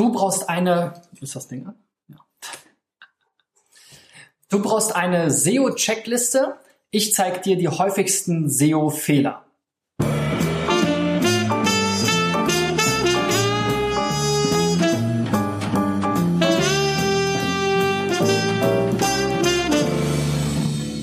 Du 0.00 0.10
brauchst 0.10 0.48
eine, 0.48 0.94
ist 1.20 1.36
das 1.36 1.46
Ding 1.46 1.66
an? 1.66 1.74
Ja. 2.08 2.16
Du 4.48 4.62
brauchst 4.62 4.96
eine 4.96 5.30
SEO-Checkliste. 5.30 6.56
Ich 6.90 7.12
zeige 7.12 7.40
dir 7.40 7.58
die 7.58 7.68
häufigsten 7.68 8.48
SEO-Fehler. 8.48 9.44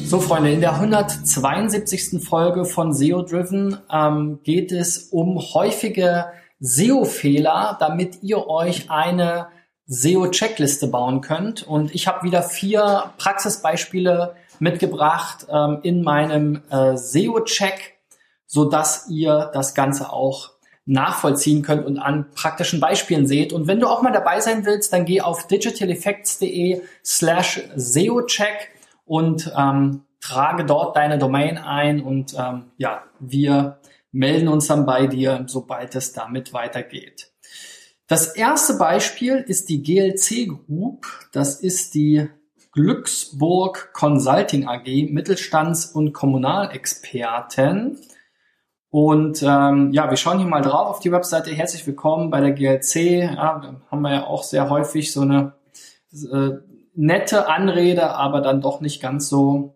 So, 0.06 0.20
Freunde, 0.20 0.52
in 0.52 0.62
der 0.62 0.74
172. 0.74 2.24
Folge 2.28 2.66
von 2.66 2.94
SEO 2.94 3.22
Driven 3.22 3.78
ähm, 3.92 4.40
geht 4.42 4.72
es 4.72 5.10
um 5.12 5.38
häufige 5.38 6.32
SEO-Fehler, 6.60 7.78
damit 7.80 8.24
ihr 8.24 8.48
euch 8.48 8.90
eine 8.90 9.48
SEO-Checkliste 9.86 10.88
bauen 10.88 11.22
könnt. 11.22 11.64
Und 11.64 11.94
ich 11.96 12.08
habe 12.08 12.24
wieder 12.24 12.44
vier 12.44 13.12
Praxisbeispiele 13.18 14.36
mitgebracht 14.60 15.48
ähm, 15.50 15.80
in 15.84 16.04
meinem 16.04 16.62
äh, 16.70 16.98
SEO-Check, 16.98 17.98
so 18.46 18.66
dass 18.66 19.08
ihr 19.10 19.52
das 19.54 19.76
Ganze 19.76 20.12
auch 20.12 20.52
nachvollziehen 20.86 21.64
könnt 21.64 21.86
und 21.86 22.00
an 22.00 22.32
praktischen 22.34 22.80
Beispielen 22.80 23.28
seht. 23.28 23.52
Und 23.52 23.68
wenn 23.68 23.80
du 23.80 23.88
auch 23.88 24.02
mal 24.02 24.14
dabei 24.14 24.40
sein 24.40 24.66
willst, 24.66 24.94
dann 24.94 25.06
geh 25.06 25.22
auf 25.22 25.46
digitaleffects.de 25.48 26.82
slash 27.04 27.62
SEO-Check 27.76 28.70
und 29.06 29.52
ähm, 29.58 30.04
trage 30.22 30.66
dort 30.66 30.96
deine 30.96 31.18
Domain 31.18 31.58
ein 31.58 32.02
und 32.02 32.34
ähm, 32.38 32.66
ja, 32.78 33.04
wir 33.20 33.80
melden 34.18 34.48
uns 34.48 34.68
dann 34.68 34.86
bei 34.86 35.08
dir, 35.08 35.46
sobald 35.48 35.96
es 35.96 36.12
damit 36.12 36.52
weitergeht. 36.52 37.32
Das 38.08 38.36
erste 38.36 38.76
Beispiel 38.76 39.36
ist 39.36 39.70
die 39.70 39.84
GLC 39.84 40.48
Group. 40.48 41.06
Das 41.32 41.60
ist 41.62 41.94
die 41.94 42.28
Glücksburg 42.72 43.92
Consulting 43.94 44.68
AG, 44.68 45.12
Mittelstands- 45.12 45.86
und 45.88 46.14
Kommunalexperten. 46.14 48.00
Und 48.90 49.44
ähm, 49.44 49.92
ja, 49.92 50.10
wir 50.10 50.18
schauen 50.18 50.40
hier 50.40 50.48
mal 50.48 50.62
drauf 50.62 50.88
auf 50.88 51.00
die 51.00 51.12
Webseite. 51.12 51.52
Herzlich 51.52 51.86
willkommen 51.86 52.30
bei 52.32 52.40
der 52.40 52.54
GLC. 52.54 53.36
Ja, 53.36 53.78
haben 53.92 54.02
wir 54.02 54.14
ja 54.14 54.24
auch 54.26 54.44
sehr 54.44 54.70
häufig 54.70 55.12
so 55.12 55.22
eine 55.22 55.54
äh, 56.14 56.52
nette 56.96 57.48
Anrede, 57.50 58.12
aber 58.12 58.42
dann 58.42 58.62
doch 58.62 58.80
nicht 58.82 59.02
ganz 59.02 59.28
so 59.28 59.76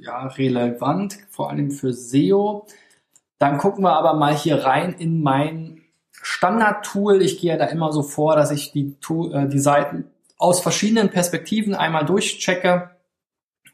ja, 0.00 0.26
relevant, 0.26 1.18
vor 1.30 1.50
allem 1.50 1.70
für 1.70 1.92
SEO. 1.92 2.66
Dann 3.42 3.58
gucken 3.58 3.82
wir 3.82 3.94
aber 3.94 4.14
mal 4.14 4.36
hier 4.36 4.62
rein 4.62 4.94
in 4.96 5.20
mein 5.20 5.80
Standard-Tool. 6.12 7.20
Ich 7.22 7.40
gehe 7.40 7.58
da 7.58 7.64
immer 7.64 7.90
so 7.90 8.04
vor, 8.04 8.36
dass 8.36 8.52
ich 8.52 8.70
die, 8.70 8.94
äh, 9.32 9.48
die 9.48 9.58
Seiten 9.58 10.04
aus 10.38 10.60
verschiedenen 10.60 11.10
Perspektiven 11.10 11.74
einmal 11.74 12.04
durchchecke 12.04 12.92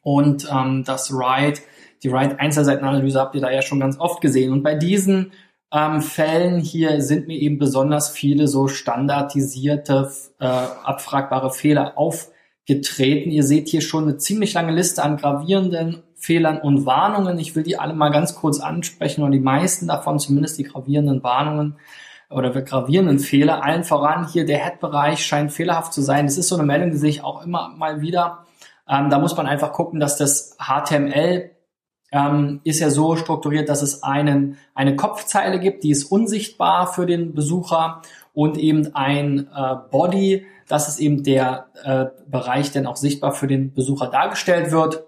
und 0.00 0.48
ähm, 0.50 0.84
das 0.86 1.12
Write, 1.12 1.60
die 2.02 2.10
Write-Einzelseitenanalyse 2.10 3.20
habt 3.20 3.34
ihr 3.34 3.42
da 3.42 3.50
ja 3.50 3.60
schon 3.60 3.78
ganz 3.78 4.00
oft 4.00 4.22
gesehen. 4.22 4.52
Und 4.52 4.62
bei 4.62 4.74
diesen 4.74 5.32
ähm, 5.70 6.00
Fällen 6.00 6.60
hier 6.60 7.02
sind 7.02 7.28
mir 7.28 7.38
eben 7.38 7.58
besonders 7.58 8.08
viele 8.08 8.48
so 8.48 8.68
standardisierte, 8.68 10.10
äh, 10.40 10.46
abfragbare 10.46 11.50
Fehler 11.50 11.98
aufgetreten. 11.98 13.30
Ihr 13.30 13.44
seht 13.44 13.68
hier 13.68 13.82
schon 13.82 14.04
eine 14.04 14.16
ziemlich 14.16 14.54
lange 14.54 14.72
Liste 14.72 15.02
an 15.02 15.18
gravierenden 15.18 16.04
Fehlern 16.18 16.58
und 16.58 16.84
Warnungen. 16.84 17.38
Ich 17.38 17.56
will 17.56 17.62
die 17.62 17.78
alle 17.78 17.94
mal 17.94 18.10
ganz 18.10 18.34
kurz 18.34 18.60
ansprechen 18.60 19.22
oder 19.22 19.32
die 19.32 19.40
meisten 19.40 19.86
davon, 19.86 20.18
zumindest 20.18 20.58
die 20.58 20.64
gravierenden 20.64 21.22
Warnungen 21.22 21.76
oder 22.28 22.50
gravierenden 22.50 23.18
Fehler. 23.18 23.64
Allen 23.64 23.84
voran 23.84 24.28
hier 24.28 24.44
der 24.44 24.58
Head-Bereich 24.58 25.24
scheint 25.24 25.52
fehlerhaft 25.52 25.92
zu 25.92 26.02
sein. 26.02 26.26
Das 26.26 26.36
ist 26.36 26.48
so 26.48 26.56
eine 26.56 26.64
Meldung, 26.64 26.90
die 26.90 26.98
sehe 26.98 27.10
ich 27.10 27.24
auch 27.24 27.44
immer 27.44 27.70
mal 27.76 28.00
wieder. 28.00 28.44
Ähm, 28.88 29.10
da 29.10 29.18
muss 29.18 29.36
man 29.36 29.46
einfach 29.46 29.72
gucken, 29.72 30.00
dass 30.00 30.16
das 30.16 30.56
HTML 30.58 31.50
ähm, 32.10 32.60
ist 32.64 32.80
ja 32.80 32.90
so 32.90 33.16
strukturiert, 33.16 33.68
dass 33.68 33.82
es 33.82 34.02
einen, 34.02 34.56
eine 34.74 34.96
Kopfzeile 34.96 35.60
gibt, 35.60 35.84
die 35.84 35.90
ist 35.90 36.04
unsichtbar 36.04 36.92
für 36.92 37.06
den 37.06 37.34
Besucher 37.34 38.00
und 38.32 38.56
eben 38.56 38.94
ein 38.94 39.48
äh, 39.54 39.76
Body, 39.90 40.46
das 40.68 40.88
ist 40.88 41.00
eben 41.00 41.22
der 41.22 41.68
äh, 41.84 42.06
Bereich, 42.26 42.72
der 42.72 42.88
auch 42.88 42.96
sichtbar 42.96 43.32
für 43.32 43.46
den 43.46 43.74
Besucher 43.74 44.08
dargestellt 44.08 44.70
wird. 44.70 45.04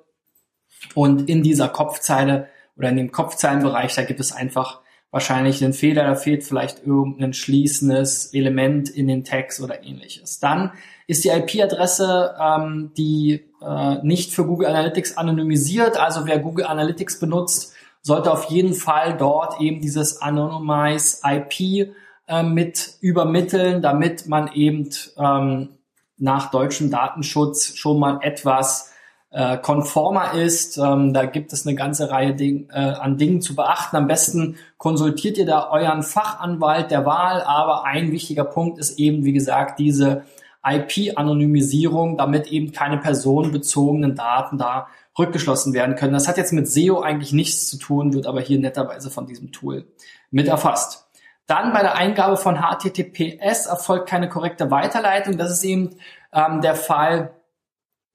Und 0.95 1.29
in 1.29 1.43
dieser 1.43 1.69
Kopfzeile 1.69 2.49
oder 2.77 2.89
in 2.89 2.97
dem 2.97 3.13
Kopfzeilenbereich, 3.13 3.95
da 3.95 4.03
gibt 4.03 4.21
es 4.21 4.33
einfach 4.33 4.81
wahrscheinlich 5.11 5.63
einen 5.63 5.73
Fehler, 5.73 6.05
da 6.05 6.15
fehlt 6.15 6.45
vielleicht 6.45 6.87
irgendein 6.87 7.33
schließendes 7.33 8.33
Element 8.33 8.89
in 8.89 9.09
den 9.09 9.25
Text 9.25 9.61
oder 9.61 9.83
ähnliches. 9.83 10.39
Dann 10.39 10.73
ist 11.07 11.25
die 11.25 11.31
IP-Adresse, 11.31 12.37
ähm, 12.41 12.93
die 12.97 13.45
äh, 13.61 13.97
nicht 14.03 14.33
für 14.33 14.47
Google 14.47 14.69
Analytics 14.69 15.17
anonymisiert. 15.17 15.99
Also 15.99 16.27
wer 16.27 16.39
Google 16.39 16.67
Analytics 16.67 17.19
benutzt, 17.19 17.75
sollte 18.03 18.31
auf 18.31 18.45
jeden 18.45 18.75
Fall 18.75 19.17
dort 19.17 19.61
eben 19.61 19.81
dieses 19.81 20.23
Anonymize 20.23 21.19
IP 21.25 21.93
äh, 22.29 22.43
mit 22.45 22.95
übermitteln, 23.01 23.83
damit 23.83 24.29
man 24.29 24.53
eben 24.53 24.89
ähm, 25.19 25.71
nach 26.17 26.51
deutschem 26.53 26.91
Datenschutz 26.91 27.75
schon 27.77 27.99
mal 27.99 28.21
etwas 28.23 28.90
äh, 29.31 29.59
konformer 29.59 30.35
ist. 30.35 30.77
Ähm, 30.79 31.13
da 31.13 31.25
gibt 31.25 31.53
es 31.53 31.67
eine 31.67 31.77
ganze 31.77 32.11
Reihe 32.11 32.35
Ding, 32.35 32.69
äh, 32.71 32.79
an 32.79 33.17
Dingen 33.17 33.41
zu 33.41 33.55
beachten. 33.55 33.97
Am 33.97 34.07
besten 34.07 34.57
konsultiert 34.77 35.39
ihr 35.39 35.47
da 35.47 35.71
euren 35.71 36.03
Fachanwalt 36.03 36.91
der 36.91 37.07
Wahl, 37.07 37.43
aber 37.43 37.85
ein 37.85 38.13
wichtiger 38.13 38.45
Punkt 38.45 38.79
ist 38.79 38.99
eben, 38.99 39.25
wie 39.25 39.33
gesagt, 39.33 39.79
diese 39.79 40.25
IP-Anonymisierung, 40.65 42.19
damit 42.19 42.49
eben 42.49 42.73
keine 42.73 42.99
personenbezogenen 42.99 44.15
Daten 44.15 44.59
da 44.59 44.89
rückgeschlossen 45.19 45.73
werden 45.73 45.97
können. 45.97 46.13
Das 46.13 46.29
hat 46.29 46.37
jetzt 46.37 46.53
mit 46.53 46.69
SEO 46.69 47.01
eigentlich 47.01 47.33
nichts 47.33 47.69
zu 47.69 47.79
tun, 47.79 48.13
wird 48.13 48.27
aber 48.27 48.41
hier 48.41 48.59
netterweise 48.59 49.11
von 49.11 49.27
diesem 49.27 49.53
Tool 49.53 49.87
mit 50.31 50.49
erfasst. 50.49 51.07
Dann 51.47 51.73
bei 51.73 51.81
der 51.81 51.97
Eingabe 51.97 52.37
von 52.37 52.57
HTTPS 52.57 53.67
erfolgt 53.67 54.09
keine 54.09 54.29
korrekte 54.29 54.71
Weiterleitung. 54.71 55.37
Das 55.37 55.51
ist 55.51 55.65
eben 55.65 55.97
ähm, 56.33 56.61
der 56.61 56.77
Fall, 56.77 57.33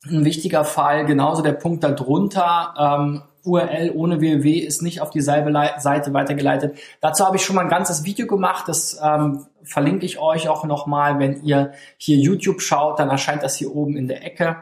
ein 0.05 0.25
wichtiger 0.25 0.63
Fall, 0.63 1.05
genauso 1.05 1.41
der 1.41 1.53
Punkt 1.53 1.83
darunter, 1.83 2.73
ähm, 2.77 3.23
URL 3.45 3.91
ohne 3.93 4.19
www 4.19 4.57
ist 4.57 4.81
nicht 4.81 5.01
auf 5.01 5.11
dieselbe 5.11 5.53
Seite 5.77 6.13
weitergeleitet. 6.13 6.77
Dazu 6.99 7.25
habe 7.25 7.37
ich 7.37 7.45
schon 7.45 7.55
mal 7.55 7.61
ein 7.61 7.69
ganzes 7.69 8.03
Video 8.03 8.25
gemacht, 8.27 8.67
das 8.67 8.99
ähm, 9.01 9.45
verlinke 9.63 10.05
ich 10.05 10.19
euch 10.19 10.49
auch 10.49 10.63
nochmal. 10.65 11.19
Wenn 11.19 11.43
ihr 11.43 11.73
hier 11.97 12.17
YouTube 12.17 12.61
schaut, 12.61 12.99
dann 12.99 13.09
erscheint 13.09 13.43
das 13.43 13.55
hier 13.55 13.75
oben 13.75 13.95
in 13.95 14.07
der 14.07 14.25
Ecke 14.25 14.57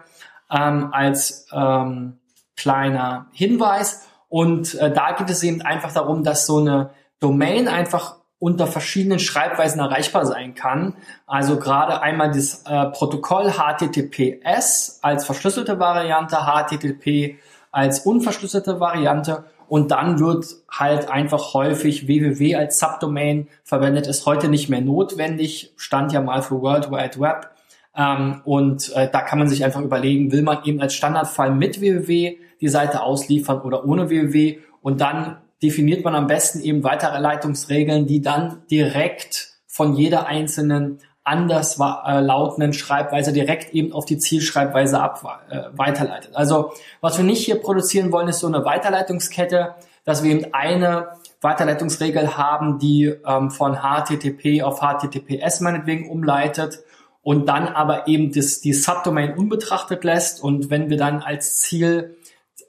ähm, 0.51 0.89
als 0.91 1.47
ähm, 1.53 2.19
kleiner 2.55 3.27
Hinweis. 3.31 4.07
Und 4.29 4.75
äh, 4.75 4.91
da 4.91 5.13
geht 5.13 5.29
es 5.29 5.43
eben 5.43 5.61
einfach 5.61 5.93
darum, 5.93 6.23
dass 6.23 6.45
so 6.45 6.57
eine 6.57 6.91
Domain 7.19 7.67
einfach 7.67 8.17
unter 8.43 8.67
verschiedenen 8.67 9.19
Schreibweisen 9.19 9.79
erreichbar 9.79 10.25
sein 10.25 10.53
kann. 10.53 10.95
Also 11.25 11.57
gerade 11.57 12.01
einmal 12.01 12.29
das 12.29 12.63
äh, 12.65 12.87
Protokoll 12.87 13.53
HTTPS 13.53 14.99
als 15.01 15.25
verschlüsselte 15.25 15.79
Variante, 15.79 16.39
HTTP 16.45 17.37
als 17.71 18.01
unverschlüsselte 18.01 18.81
Variante 18.81 19.45
und 19.69 19.91
dann 19.91 20.19
wird 20.19 20.45
halt 20.69 21.09
einfach 21.09 21.53
häufig 21.53 22.05
www 22.05 22.55
als 22.55 22.79
Subdomain 22.79 23.47
verwendet. 23.63 24.07
Ist 24.07 24.25
heute 24.25 24.49
nicht 24.49 24.67
mehr 24.67 24.81
notwendig, 24.81 25.71
stand 25.77 26.11
ja 26.11 26.19
mal 26.19 26.41
für 26.41 26.61
World 26.61 26.91
Wide 26.91 27.21
Web. 27.21 27.49
Ähm, 27.95 28.41
und 28.43 28.91
äh, 28.93 29.09
da 29.09 29.21
kann 29.21 29.39
man 29.39 29.47
sich 29.47 29.63
einfach 29.63 29.81
überlegen, 29.81 30.33
will 30.33 30.41
man 30.41 30.65
eben 30.65 30.81
als 30.81 30.95
Standardfall 30.95 31.51
mit 31.51 31.79
www 31.79 32.39
die 32.59 32.67
Seite 32.67 33.03
ausliefern 33.03 33.61
oder 33.61 33.85
ohne 33.85 34.09
www 34.09 34.59
und 34.81 34.99
dann 34.99 35.37
definiert 35.63 36.03
man 36.03 36.13
am 36.13 36.27
besten 36.27 36.59
eben 36.61 36.83
weitere 36.83 37.19
Leitungsregeln, 37.19 38.05
die 38.05 38.21
dann 38.21 38.63
direkt 38.69 39.53
von 39.65 39.95
jeder 39.95 40.27
einzelnen 40.27 40.99
anders 41.23 41.79
äh, 41.79 42.19
lautenden 42.19 42.73
Schreibweise 42.73 43.31
direkt 43.31 43.73
eben 43.73 43.93
auf 43.93 44.05
die 44.05 44.17
Zielschreibweise 44.17 44.99
ab, 44.99 45.41
äh, 45.49 45.61
weiterleitet. 45.71 46.35
Also 46.35 46.73
was 46.99 47.17
wir 47.17 47.23
nicht 47.23 47.45
hier 47.45 47.55
produzieren 47.55 48.11
wollen, 48.11 48.27
ist 48.27 48.39
so 48.39 48.47
eine 48.47 48.65
Weiterleitungskette, 48.65 49.75
dass 50.03 50.21
wir 50.21 50.31
eben 50.31 50.53
eine 50.53 51.07
Weiterleitungsregel 51.39 52.37
haben, 52.37 52.77
die 52.77 53.05
ähm, 53.25 53.51
von 53.51 53.77
HTTP 53.77 54.63
auf 54.63 54.81
HTTPS 54.81 55.61
meinetwegen 55.61 56.09
umleitet 56.09 56.79
und 57.21 57.47
dann 57.47 57.69
aber 57.69 58.07
eben 58.07 58.33
das, 58.33 58.59
die 58.59 58.73
Subdomain 58.73 59.37
unbetrachtet 59.37 60.03
lässt 60.03 60.43
und 60.43 60.69
wenn 60.69 60.89
wir 60.89 60.97
dann 60.97 61.21
als 61.21 61.59
Ziel 61.59 62.17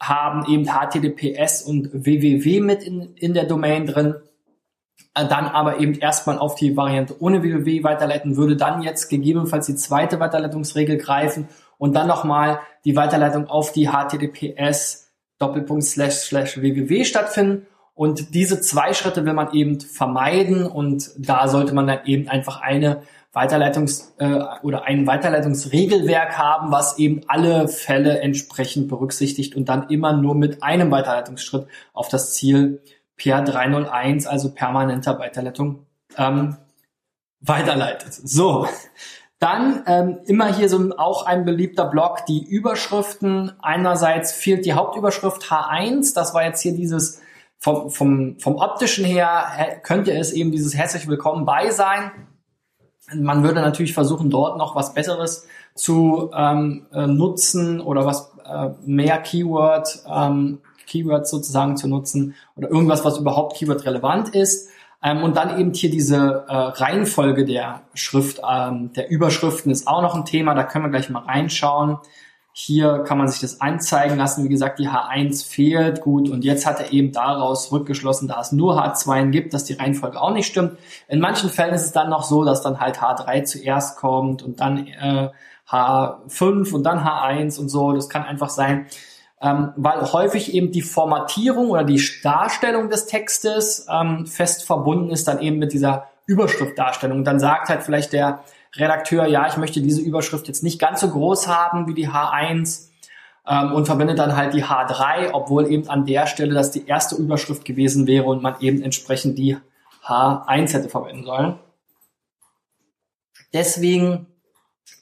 haben 0.00 0.44
eben 0.48 0.66
HTTPS 0.66 1.62
und 1.62 1.90
www 1.92 2.60
mit 2.60 2.82
in, 2.82 3.14
in 3.16 3.34
der 3.34 3.44
Domain 3.44 3.86
drin, 3.86 4.14
äh, 5.14 5.26
dann 5.26 5.46
aber 5.46 5.78
eben 5.80 5.94
erstmal 5.94 6.38
auf 6.38 6.54
die 6.54 6.76
Variante 6.76 7.16
ohne 7.20 7.42
www 7.42 7.82
weiterleiten, 7.82 8.36
würde 8.36 8.56
dann 8.56 8.82
jetzt 8.82 9.08
gegebenenfalls 9.08 9.66
die 9.66 9.76
zweite 9.76 10.20
Weiterleitungsregel 10.20 10.98
greifen 10.98 11.48
und 11.78 11.94
dann 11.94 12.06
nochmal 12.06 12.60
die 12.84 12.96
Weiterleitung 12.96 13.46
auf 13.46 13.72
die 13.72 13.88
HTTPS 13.88 15.04
Doppelpunkt 15.38 15.84
slash 15.84 16.14
slash 16.14 16.60
www 16.60 17.04
stattfinden. 17.04 17.66
Und 17.94 18.34
diese 18.34 18.60
zwei 18.60 18.92
Schritte 18.92 19.24
will 19.24 19.34
man 19.34 19.52
eben 19.52 19.80
vermeiden 19.80 20.66
und 20.66 21.10
da 21.16 21.46
sollte 21.46 21.74
man 21.74 21.86
dann 21.86 22.04
eben 22.06 22.28
einfach 22.28 22.60
eine 22.60 23.02
Weiterleitungs- 23.32 24.12
äh, 24.18 24.58
oder 24.62 24.84
ein 24.84 25.06
Weiterleitungsregelwerk 25.06 26.38
haben, 26.38 26.72
was 26.72 26.98
eben 26.98 27.22
alle 27.28 27.68
Fälle 27.68 28.20
entsprechend 28.20 28.88
berücksichtigt 28.88 29.54
und 29.56 29.68
dann 29.68 29.88
immer 29.90 30.12
nur 30.12 30.34
mit 30.34 30.62
einem 30.62 30.90
Weiterleitungsschritt 30.90 31.66
auf 31.92 32.08
das 32.08 32.34
Ziel 32.34 32.82
per 33.16 33.42
301, 33.42 34.26
also 34.26 34.52
permanenter 34.54 35.18
Weiterleitung, 35.18 35.86
ähm, 36.16 36.56
weiterleitet. 37.40 38.12
So, 38.12 38.66
dann 39.38 39.82
ähm, 39.86 40.18
immer 40.26 40.52
hier 40.52 40.68
so 40.68 40.96
auch 40.96 41.26
ein 41.26 41.44
beliebter 41.44 41.84
Block, 41.84 42.26
die 42.26 42.44
Überschriften. 42.44 43.52
Einerseits 43.60 44.32
fehlt 44.32 44.64
die 44.64 44.72
Hauptüberschrift 44.72 45.42
H1, 45.42 46.14
das 46.14 46.34
war 46.34 46.44
jetzt 46.44 46.60
hier 46.62 46.74
dieses 46.74 47.20
vom, 47.64 47.88
vom, 47.88 48.38
vom 48.40 48.56
optischen 48.56 49.06
her 49.06 49.80
könnte 49.82 50.12
es 50.12 50.32
eben 50.32 50.52
dieses 50.52 50.74
herzlich 50.74 51.08
willkommen 51.08 51.46
bei 51.46 51.70
sein. 51.70 52.10
Man 53.14 53.42
würde 53.42 53.62
natürlich 53.62 53.94
versuchen, 53.94 54.28
dort 54.28 54.58
noch 54.58 54.76
was 54.76 54.92
Besseres 54.92 55.46
zu 55.74 56.30
ähm, 56.36 56.84
äh, 56.92 57.06
nutzen 57.06 57.80
oder 57.80 58.04
was 58.04 58.34
äh, 58.44 58.68
mehr 58.84 59.16
Keyword, 59.16 60.04
ähm, 60.06 60.60
Keywords 60.86 61.30
sozusagen 61.30 61.78
zu 61.78 61.88
nutzen 61.88 62.34
oder 62.54 62.68
irgendwas, 62.68 63.02
was 63.02 63.16
überhaupt 63.16 63.56
Keyword 63.56 63.86
relevant 63.86 64.34
ist. 64.34 64.68
Ähm, 65.02 65.22
und 65.22 65.34
dann 65.38 65.58
eben 65.58 65.72
hier 65.72 65.90
diese 65.90 66.44
äh, 66.46 66.54
Reihenfolge 66.54 67.46
der 67.46 67.80
Schrift, 67.94 68.42
ähm, 68.46 68.92
der 68.92 69.08
Überschriften 69.08 69.72
ist 69.72 69.88
auch 69.88 70.02
noch 70.02 70.14
ein 70.14 70.26
Thema. 70.26 70.54
Da 70.54 70.64
können 70.64 70.84
wir 70.84 70.90
gleich 70.90 71.08
mal 71.08 71.24
reinschauen. 71.24 71.96
Hier 72.56 73.00
kann 73.00 73.18
man 73.18 73.26
sich 73.26 73.40
das 73.40 73.60
anzeigen 73.60 74.16
lassen. 74.16 74.44
Wie 74.44 74.48
gesagt, 74.48 74.78
die 74.78 74.88
H1 74.88 75.44
fehlt. 75.44 76.00
Gut. 76.00 76.28
Und 76.28 76.44
jetzt 76.44 76.66
hat 76.66 76.78
er 76.78 76.92
eben 76.92 77.10
daraus 77.10 77.72
rückgeschlossen, 77.72 78.28
da 78.28 78.40
es 78.40 78.52
nur 78.52 78.80
H2 78.80 79.30
gibt, 79.30 79.54
dass 79.54 79.64
die 79.64 79.72
Reihenfolge 79.72 80.20
auch 80.20 80.32
nicht 80.32 80.46
stimmt. 80.46 80.78
In 81.08 81.18
manchen 81.18 81.50
Fällen 81.50 81.74
ist 81.74 81.84
es 81.84 81.90
dann 81.90 82.10
noch 82.10 82.22
so, 82.22 82.44
dass 82.44 82.62
dann 82.62 82.78
halt 82.78 83.00
H3 83.00 83.42
zuerst 83.42 83.96
kommt 83.96 84.44
und 84.44 84.60
dann 84.60 84.86
äh, 84.86 85.30
H5 85.68 86.72
und 86.72 86.84
dann 86.84 87.00
H1 87.00 87.58
und 87.58 87.70
so. 87.70 87.92
Das 87.92 88.08
kann 88.08 88.22
einfach 88.22 88.50
sein, 88.50 88.86
ähm, 89.42 89.72
weil 89.74 90.12
häufig 90.12 90.54
eben 90.54 90.70
die 90.70 90.82
Formatierung 90.82 91.70
oder 91.70 91.82
die 91.82 92.00
Darstellung 92.22 92.88
des 92.88 93.06
Textes 93.06 93.88
ähm, 93.90 94.28
fest 94.28 94.64
verbunden 94.64 95.10
ist 95.10 95.26
dann 95.26 95.40
eben 95.40 95.58
mit 95.58 95.72
dieser 95.72 96.06
Überschriftdarstellung. 96.26 97.24
Dann 97.24 97.40
sagt 97.40 97.68
halt 97.68 97.82
vielleicht 97.82 98.12
der 98.12 98.44
Redakteur, 98.76 99.26
ja, 99.26 99.46
ich 99.46 99.56
möchte 99.56 99.80
diese 99.80 100.00
Überschrift 100.00 100.48
jetzt 100.48 100.62
nicht 100.62 100.80
ganz 100.80 101.00
so 101.00 101.08
groß 101.08 101.48
haben 101.48 101.86
wie 101.86 101.94
die 101.94 102.08
H1 102.08 102.88
ähm, 103.46 103.72
und 103.72 103.86
verwendet 103.86 104.18
dann 104.18 104.36
halt 104.36 104.54
die 104.54 104.64
H3, 104.64 105.30
obwohl 105.32 105.70
eben 105.70 105.88
an 105.88 106.06
der 106.06 106.26
Stelle 106.26 106.54
das 106.54 106.70
die 106.70 106.86
erste 106.86 107.16
Überschrift 107.16 107.64
gewesen 107.64 108.06
wäre 108.06 108.24
und 108.24 108.42
man 108.42 108.56
eben 108.60 108.82
entsprechend 108.82 109.38
die 109.38 109.56
H1 110.04 110.72
hätte 110.72 110.88
verwenden 110.88 111.24
sollen. 111.24 111.58
Deswegen 113.52 114.26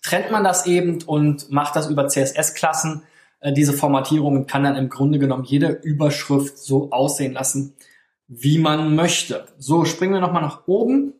trennt 0.02 0.30
man 0.30 0.44
das 0.44 0.66
eben 0.66 1.02
und 1.02 1.50
macht 1.50 1.74
das 1.74 1.88
über 1.88 2.08
CSS-Klassen 2.08 3.02
äh, 3.40 3.52
diese 3.52 3.72
Formatierung 3.72 4.36
und 4.36 4.46
kann 4.46 4.64
dann 4.64 4.76
im 4.76 4.90
Grunde 4.90 5.18
genommen 5.18 5.44
jede 5.44 5.68
Überschrift 5.68 6.58
so 6.58 6.90
aussehen 6.90 7.32
lassen, 7.32 7.74
wie 8.28 8.58
man 8.58 8.94
möchte. 8.94 9.46
So, 9.58 9.84
springen 9.84 10.14
wir 10.14 10.20
nochmal 10.20 10.42
nach 10.42 10.66
oben, 10.66 11.14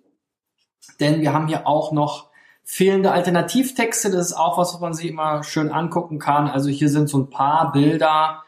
denn 1.01 1.21
wir 1.21 1.33
haben 1.33 1.49
hier 1.49 1.67
auch 1.67 1.93
noch 1.93 2.32
fehlende 2.65 3.13
Alternativtexte. 3.13 4.11
Das 4.11 4.27
ist 4.27 4.37
auch 4.37 4.59
was, 4.59 4.75
was 4.75 4.81
man 4.81 4.95
sich 4.95 5.11
immer 5.11 5.43
schön 5.43 5.71
angucken 5.71 6.19
kann. 6.19 6.49
Also 6.49 6.71
hier 6.71 6.89
sind 6.89 7.09
so 7.09 7.19
ein 7.19 7.31
paar 7.31 7.73
Bilder, 7.73 8.43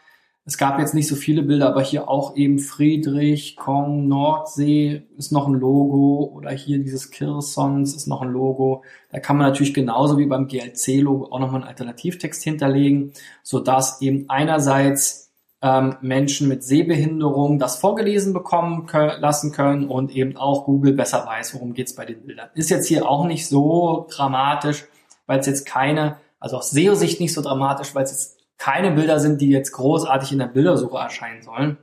es 0.47 0.59
gab 0.59 0.79
jetzt 0.79 0.93
nicht 0.93 1.09
so 1.09 1.17
viele 1.17 1.43
Bilder, 1.43 1.69
aber 1.69 1.81
hier 1.81 2.07
auch 2.11 2.37
eben 2.37 2.59
Friedrich, 2.59 3.57
Kong, 3.57 4.09
Nordsee 4.09 5.05
ist 5.17 5.33
noch 5.33 5.49
ein 5.49 5.55
Logo 5.55 6.31
oder 6.35 6.51
hier 6.51 6.79
dieses 6.79 7.11
Kirsons 7.11 7.95
ist 7.95 8.07
noch 8.07 8.21
ein 8.21 8.29
Logo. 8.29 8.85
Da 9.11 9.21
kann 9.21 9.39
man 9.39 9.47
natürlich 9.47 9.73
genauso 9.73 10.19
wie 10.19 10.27
beim 10.27 10.47
GLC-Logo 10.47 11.33
auch 11.33 11.41
nochmal 11.41 11.63
einen 11.63 11.69
Alternativtext 11.69 12.43
hinterlegen, 12.45 13.13
so 13.43 13.59
dass 13.59 14.03
eben 14.03 14.27
einerseits 14.29 15.24
ähm, 15.65 15.97
Menschen 16.03 16.47
mit 16.47 16.63
Sehbehinderung 16.63 17.59
das 17.59 17.77
vorgelesen 17.77 18.35
bekommen 18.35 18.85
können, 18.85 19.19
lassen 19.23 19.51
können 19.51 19.89
und 19.89 20.15
eben 20.15 20.37
auch 20.37 20.67
Google 20.67 20.93
besser 20.93 21.25
weiß, 21.25 21.55
worum 21.55 21.73
geht's 21.73 21.95
bei 21.95 22.05
den 22.05 22.23
Bildern. 22.27 22.51
Ist 22.55 22.69
jetzt 22.69 22.87
hier 22.87 23.09
auch 23.09 23.25
nicht 23.25 23.49
so 23.49 24.07
dramatisch, 24.11 24.85
weil 25.27 25.41
es 25.41 25.47
jetzt 25.47 25.65
keine, 25.65 26.19
also 26.39 26.59
aus 26.59 26.71
SEO-Sicht 26.71 27.19
nicht 27.19 27.33
so 27.33 27.41
dramatisch, 27.41 27.95
weil 27.95 28.05
es 28.05 28.11
jetzt 28.11 28.39
keine 28.59 28.91
Bilder 28.91 29.19
sind, 29.19 29.41
die 29.41 29.49
jetzt 29.49 29.73
großartig 29.73 30.33
in 30.33 30.39
der 30.39 30.49
Bildersuche 30.49 30.99
erscheinen 30.99 31.43
sollen. 31.43 31.79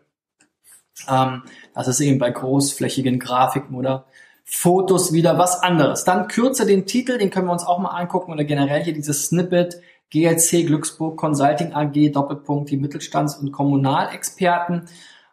Ähm, 1.09 1.41
das 1.73 1.87
ist 1.87 2.01
eben 2.01 2.19
bei 2.19 2.29
großflächigen 2.29 3.17
Grafiken 3.17 3.75
oder 3.75 4.05
Fotos 4.43 5.11
wieder 5.11 5.39
was 5.39 5.63
anderes. 5.63 6.03
Dann 6.03 6.27
kürze 6.27 6.67
den 6.67 6.85
Titel, 6.85 7.17
den 7.17 7.31
können 7.31 7.47
wir 7.47 7.53
uns 7.53 7.65
auch 7.65 7.79
mal 7.79 7.89
angucken 7.89 8.31
oder 8.31 8.43
generell 8.43 8.83
hier 8.83 8.93
dieses 8.93 9.25
Snippet 9.25 9.81
GLC 10.11 10.65
Glücksburg 10.67 11.17
Consulting 11.17 11.73
AG 11.73 12.11
Doppelpunkt 12.11 12.69
die 12.69 12.77
Mittelstands- 12.77 13.37
und 13.37 13.51
Kommunalexperten. 13.51 14.83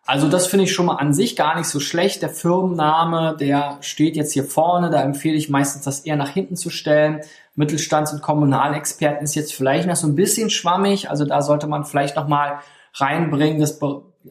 Also 0.06 0.28
das 0.28 0.46
finde 0.46 0.64
ich 0.64 0.72
schon 0.72 0.86
mal 0.86 0.96
an 0.96 1.12
sich 1.12 1.36
gar 1.36 1.58
nicht 1.58 1.68
so 1.68 1.80
schlecht. 1.80 2.22
Der 2.22 2.30
Firmenname, 2.30 3.36
der 3.38 3.76
steht 3.82 4.16
jetzt 4.16 4.32
hier 4.32 4.44
vorne. 4.44 4.88
Da 4.88 5.02
empfehle 5.02 5.36
ich 5.36 5.50
meistens, 5.50 5.84
das 5.84 6.00
eher 6.00 6.16
nach 6.16 6.30
hinten 6.30 6.56
zu 6.56 6.70
stellen. 6.70 7.20
Mittelstands- 7.56 8.12
und 8.12 8.22
Kommunalexperten 8.22 9.24
ist 9.24 9.34
jetzt 9.34 9.52
vielleicht 9.52 9.86
noch 9.86 9.96
so 9.96 10.06
ein 10.06 10.14
bisschen 10.14 10.48
schwammig. 10.48 11.10
Also 11.10 11.26
da 11.26 11.42
sollte 11.42 11.66
man 11.66 11.84
vielleicht 11.84 12.16
noch 12.16 12.26
mal 12.26 12.60
reinbringen, 12.94 13.60
das 13.60 13.78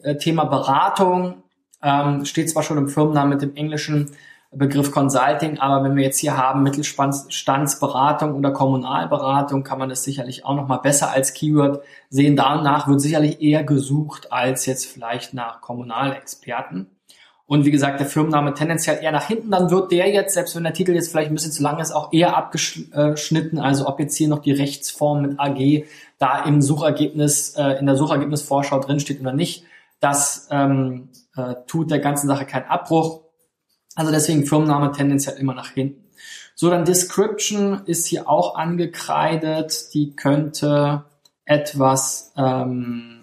äh, 0.02 0.16
Thema 0.16 0.46
Beratung 0.46 1.44
ähm, 1.82 2.24
steht 2.24 2.50
zwar 2.50 2.62
schon 2.62 2.78
im 2.78 2.88
Firmennamen 2.88 3.30
mit 3.30 3.42
dem 3.42 3.54
englischen 3.54 4.10
Begriff 4.50 4.92
Consulting, 4.92 5.58
aber 5.58 5.84
wenn 5.84 5.94
wir 5.94 6.04
jetzt 6.04 6.18
hier 6.18 6.36
haben 6.36 6.62
Mittelstandsberatung 6.62 8.34
oder 8.34 8.50
Kommunalberatung, 8.50 9.62
kann 9.62 9.78
man 9.78 9.90
das 9.90 10.04
sicherlich 10.04 10.46
auch 10.46 10.54
noch 10.54 10.66
mal 10.66 10.78
besser 10.78 11.10
als 11.10 11.34
Keyword 11.34 11.82
sehen. 12.08 12.34
Danach 12.34 12.88
wird 12.88 13.00
sicherlich 13.02 13.42
eher 13.42 13.62
gesucht 13.62 14.32
als 14.32 14.64
jetzt 14.64 14.86
vielleicht 14.86 15.34
nach 15.34 15.60
Kommunalexperten. 15.60 16.86
Und 17.48 17.64
wie 17.64 17.70
gesagt, 17.70 17.98
der 17.98 18.06
Firmenname 18.06 18.52
tendenziell 18.52 19.02
eher 19.02 19.12
nach 19.12 19.26
hinten, 19.26 19.50
dann 19.50 19.70
wird 19.70 19.90
der 19.90 20.10
jetzt, 20.10 20.34
selbst 20.34 20.54
wenn 20.54 20.64
der 20.64 20.74
Titel 20.74 20.92
jetzt 20.92 21.10
vielleicht 21.10 21.30
ein 21.30 21.34
bisschen 21.34 21.52
zu 21.52 21.62
lang 21.62 21.78
ist, 21.78 21.92
auch 21.92 22.12
eher 22.12 22.36
abgeschnitten. 22.36 23.58
Also 23.58 23.86
ob 23.86 24.00
jetzt 24.00 24.16
hier 24.16 24.28
noch 24.28 24.40
die 24.40 24.52
Rechtsform 24.52 25.22
mit 25.22 25.40
AG 25.40 25.86
da 26.18 26.44
im 26.44 26.60
Suchergebnis, 26.60 27.54
äh, 27.56 27.78
in 27.78 27.86
der 27.86 27.96
Suchergebnisvorschau 27.96 28.80
drinsteht 28.80 29.20
oder 29.20 29.32
nicht, 29.32 29.64
das 29.98 30.48
ähm, 30.50 31.08
äh, 31.36 31.54
tut 31.66 31.90
der 31.90 32.00
ganzen 32.00 32.28
Sache 32.28 32.44
keinen 32.44 32.66
Abbruch. 32.66 33.22
Also 33.98 34.12
deswegen 34.12 34.46
Firmenname 34.46 34.92
tendenziell 34.92 35.38
immer 35.38 35.54
nach 35.54 35.72
hinten. 35.72 36.04
So, 36.54 36.70
dann 36.70 36.84
Description 36.84 37.82
ist 37.86 38.06
hier 38.06 38.28
auch 38.28 38.54
angekreidet. 38.54 39.92
Die 39.92 40.14
könnte 40.14 41.04
etwas 41.44 42.32
ähm, 42.36 43.18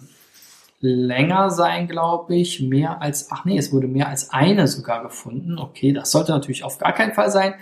länger 0.82 1.50
sein, 1.50 1.88
glaube 1.88 2.36
ich. 2.36 2.60
Mehr 2.60 3.01
als, 3.01 3.32
ach 3.32 3.46
nee, 3.46 3.58
es 3.58 3.72
wurde 3.72 3.88
mehr 3.88 4.10
als 4.10 4.32
eine 4.32 4.67
sogar 4.67 5.01
gefunden. 5.01 5.58
Okay, 5.58 5.94
das 5.94 6.12
sollte 6.12 6.34
natürlich 6.34 6.65
auf 6.65 6.77
gar 6.77 6.91
keinen 6.91 7.13
Fall 7.13 7.32
sein. 7.32 7.53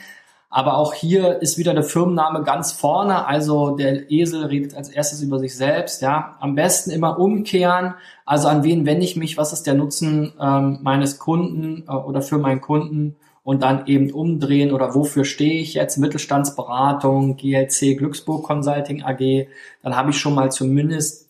Aber 0.56 0.78
auch 0.78 0.94
hier 0.94 1.42
ist 1.42 1.58
wieder 1.58 1.74
der 1.74 1.82
Firmenname 1.82 2.44
ganz 2.44 2.74
vorne. 2.74 3.26
Also 3.26 3.76
der 3.76 4.12
Esel 4.12 4.46
redet 4.46 4.76
als 4.76 4.88
erstes 4.88 5.24
über 5.24 5.40
sich 5.40 5.56
selbst. 5.56 6.04
Ja, 6.04 6.38
am 6.42 6.54
besten 6.54 6.92
immer 6.92 7.18
umkehren. 7.18 7.96
Also 8.24 8.50
an 8.50 8.64
wen 8.64 8.86
wende 8.86 9.04
ich 9.04 9.16
mich? 9.16 9.36
Was 9.36 9.52
ist 9.52 9.66
der 9.66 9.74
Nutzen 9.74 10.32
ähm, 10.40 10.78
meines 10.84 11.18
Kunden 11.18 11.86
äh, 11.88 11.92
oder 11.92 12.22
für 12.22 12.38
meinen 12.38 12.62
Kunden? 12.62 13.16
Und 13.42 13.64
dann 13.64 13.88
eben 13.88 14.12
umdrehen 14.12 14.72
oder 14.72 14.94
wofür 14.94 15.26
stehe 15.26 15.60
ich 15.60 15.74
jetzt? 15.74 15.98
Mittelstandsberatung, 15.98 17.36
GLC 17.36 17.98
Glücksburg 17.98 18.44
Consulting 18.44 19.02
AG. 19.02 19.48
Dann 19.82 19.98
habe 19.98 20.12
ich 20.12 20.20
schon 20.20 20.36
mal 20.36 20.52
zumindest 20.52 21.30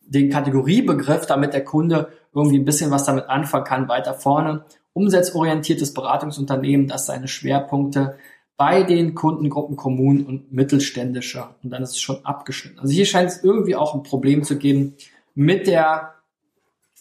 den 0.00 0.30
Kategoriebegriff, 0.30 1.26
damit 1.26 1.54
der 1.54 1.64
Kunde 1.64 2.08
irgendwie 2.34 2.58
ein 2.58 2.64
bisschen 2.64 2.90
was 2.90 3.04
damit 3.04 3.28
anfangen 3.28 3.64
kann, 3.64 3.88
weiter 3.88 4.14
vorne. 4.14 4.64
Umsatzorientiertes 4.94 5.94
Beratungsunternehmen, 5.94 6.88
das 6.88 7.06
seine 7.06 7.28
Schwerpunkte 7.28 8.16
bei 8.56 8.82
den 8.82 9.14
Kundengruppen 9.14 9.76
Kommunen 9.76 10.26
und 10.26 10.52
mittelständischer. 10.52 11.56
Und 11.62 11.70
dann 11.70 11.82
ist 11.82 11.90
es 11.90 12.00
schon 12.00 12.24
abgeschnitten. 12.24 12.78
Also 12.78 12.92
hier 12.92 13.06
scheint 13.06 13.30
es 13.30 13.42
irgendwie 13.42 13.74
auch 13.74 13.94
ein 13.94 14.02
Problem 14.02 14.44
zu 14.44 14.58
geben 14.58 14.94
mit 15.34 15.66
der 15.66 16.14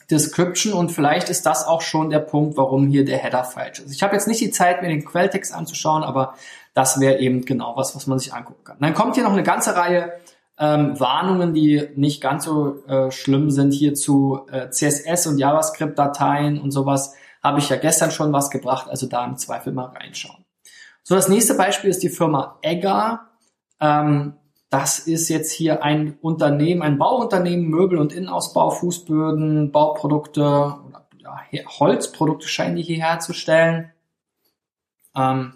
Description 0.09 0.73
und 0.73 0.91
vielleicht 0.91 1.29
ist 1.29 1.45
das 1.45 1.65
auch 1.65 1.81
schon 1.81 2.09
der 2.09 2.19
Punkt, 2.19 2.57
warum 2.57 2.87
hier 2.87 3.05
der 3.05 3.17
Header 3.17 3.43
falsch 3.43 3.79
ist. 3.79 3.93
Ich 3.93 4.03
habe 4.03 4.15
jetzt 4.15 4.27
nicht 4.27 4.41
die 4.41 4.51
Zeit, 4.51 4.81
mir 4.81 4.89
den 4.89 5.05
Quelltext 5.05 5.53
anzuschauen, 5.53 6.03
aber 6.03 6.35
das 6.73 6.99
wäre 6.99 7.19
eben 7.19 7.45
genau 7.45 7.75
was, 7.77 7.95
was 7.95 8.07
man 8.07 8.19
sich 8.19 8.33
angucken 8.33 8.63
kann. 8.63 8.77
Dann 8.79 8.93
kommt 8.93 9.15
hier 9.15 9.23
noch 9.23 9.33
eine 9.33 9.43
ganze 9.43 9.75
Reihe 9.75 10.13
ähm, 10.59 10.99
Warnungen, 10.99 11.53
die 11.53 11.89
nicht 11.95 12.21
ganz 12.21 12.45
so 12.45 12.83
äh, 12.85 13.11
schlimm 13.11 13.49
sind 13.49 13.73
hier 13.73 13.93
zu 13.95 14.41
äh, 14.51 14.69
CSS 14.69 15.27
und 15.27 15.37
JavaScript-Dateien 15.37 16.59
und 16.61 16.71
sowas, 16.71 17.15
habe 17.41 17.59
ich 17.59 17.69
ja 17.69 17.75
gestern 17.75 18.11
schon 18.11 18.31
was 18.31 18.49
gebracht, 18.49 18.89
also 18.89 19.07
da 19.07 19.25
im 19.25 19.37
Zweifel 19.37 19.73
mal 19.73 19.85
reinschauen. 19.85 20.42
So, 21.03 21.15
das 21.15 21.29
nächste 21.29 21.55
Beispiel 21.55 21.89
ist 21.89 22.01
die 22.01 22.09
Firma 22.09 22.57
Egger. 22.61 23.29
Ähm, 23.79 24.33
das 24.69 24.99
ist 24.99 25.29
jetzt 25.29 25.51
hier 25.51 25.83
ein 25.83 26.17
Unternehmen, 26.21 26.81
ein 26.81 26.97
Bauunternehmen, 26.97 27.67
Möbel- 27.67 27.99
und 27.99 28.11
Innenausbau, 28.11 28.71
Fußböden, 28.71 29.71
Bauprodukte 29.71 30.77
Holzprodukte 31.79 32.47
scheinen 32.47 32.75
die 32.75 32.83
hier 32.83 32.97
herzustellen. 32.97 33.91
Ähm, 35.15 35.53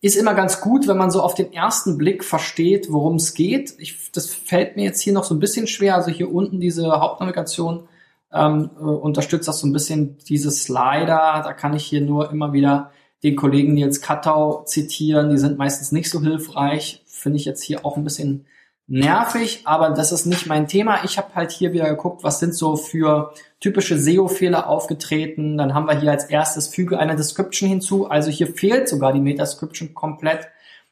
ist 0.00 0.16
immer 0.16 0.34
ganz 0.34 0.60
gut, 0.60 0.88
wenn 0.88 0.96
man 0.96 1.10
so 1.10 1.22
auf 1.22 1.34
den 1.34 1.52
ersten 1.52 1.96
Blick 1.96 2.24
versteht, 2.24 2.90
worum 2.90 3.16
es 3.16 3.34
geht. 3.34 3.74
Ich, 3.78 4.10
das 4.12 4.34
fällt 4.34 4.76
mir 4.76 4.84
jetzt 4.84 5.00
hier 5.00 5.12
noch 5.12 5.24
so 5.24 5.34
ein 5.34 5.40
bisschen 5.40 5.66
schwer. 5.66 5.94
Also 5.94 6.10
hier 6.10 6.32
unten 6.32 6.58
diese 6.58 6.90
Hauptnavigation 6.90 7.88
ähm, 8.32 8.70
äh, 8.78 8.82
unterstützt 8.82 9.46
das 9.46 9.60
so 9.60 9.66
ein 9.66 9.72
bisschen 9.72 10.18
diese 10.28 10.50
Slider. 10.50 11.42
Da 11.44 11.52
kann 11.52 11.74
ich 11.74 11.84
hier 11.84 12.00
nur 12.00 12.30
immer 12.30 12.52
wieder 12.52 12.90
den 13.22 13.36
Kollegen 13.36 13.74
Nils 13.74 14.00
Kattau 14.00 14.64
zitieren. 14.64 15.30
Die 15.30 15.38
sind 15.38 15.58
meistens 15.58 15.92
nicht 15.92 16.10
so 16.10 16.20
hilfreich. 16.20 17.02
Finde 17.06 17.38
ich 17.38 17.44
jetzt 17.44 17.62
hier 17.62 17.84
auch 17.84 17.96
ein 17.96 18.04
bisschen 18.04 18.46
nervig, 18.88 19.62
aber 19.64 19.90
das 19.90 20.12
ist 20.12 20.26
nicht 20.26 20.46
mein 20.46 20.66
Thema. 20.66 21.04
Ich 21.04 21.16
habe 21.16 21.34
halt 21.34 21.50
hier 21.50 21.72
wieder 21.72 21.88
geguckt, 21.88 22.24
was 22.24 22.40
sind 22.40 22.54
so 22.54 22.76
für 22.76 23.32
typische 23.60 23.96
SEO-Fehler 23.96 24.68
aufgetreten. 24.68 25.56
Dann 25.56 25.72
haben 25.72 25.86
wir 25.86 25.98
hier 25.98 26.10
als 26.10 26.24
erstes 26.24 26.68
füge 26.68 26.98
eine 26.98 27.16
Description 27.16 27.68
hinzu. 27.68 28.10
Also 28.10 28.30
hier 28.30 28.48
fehlt 28.48 28.88
sogar 28.88 29.12
die 29.12 29.20
Meta-Description 29.20 29.94
komplett. 29.94 30.48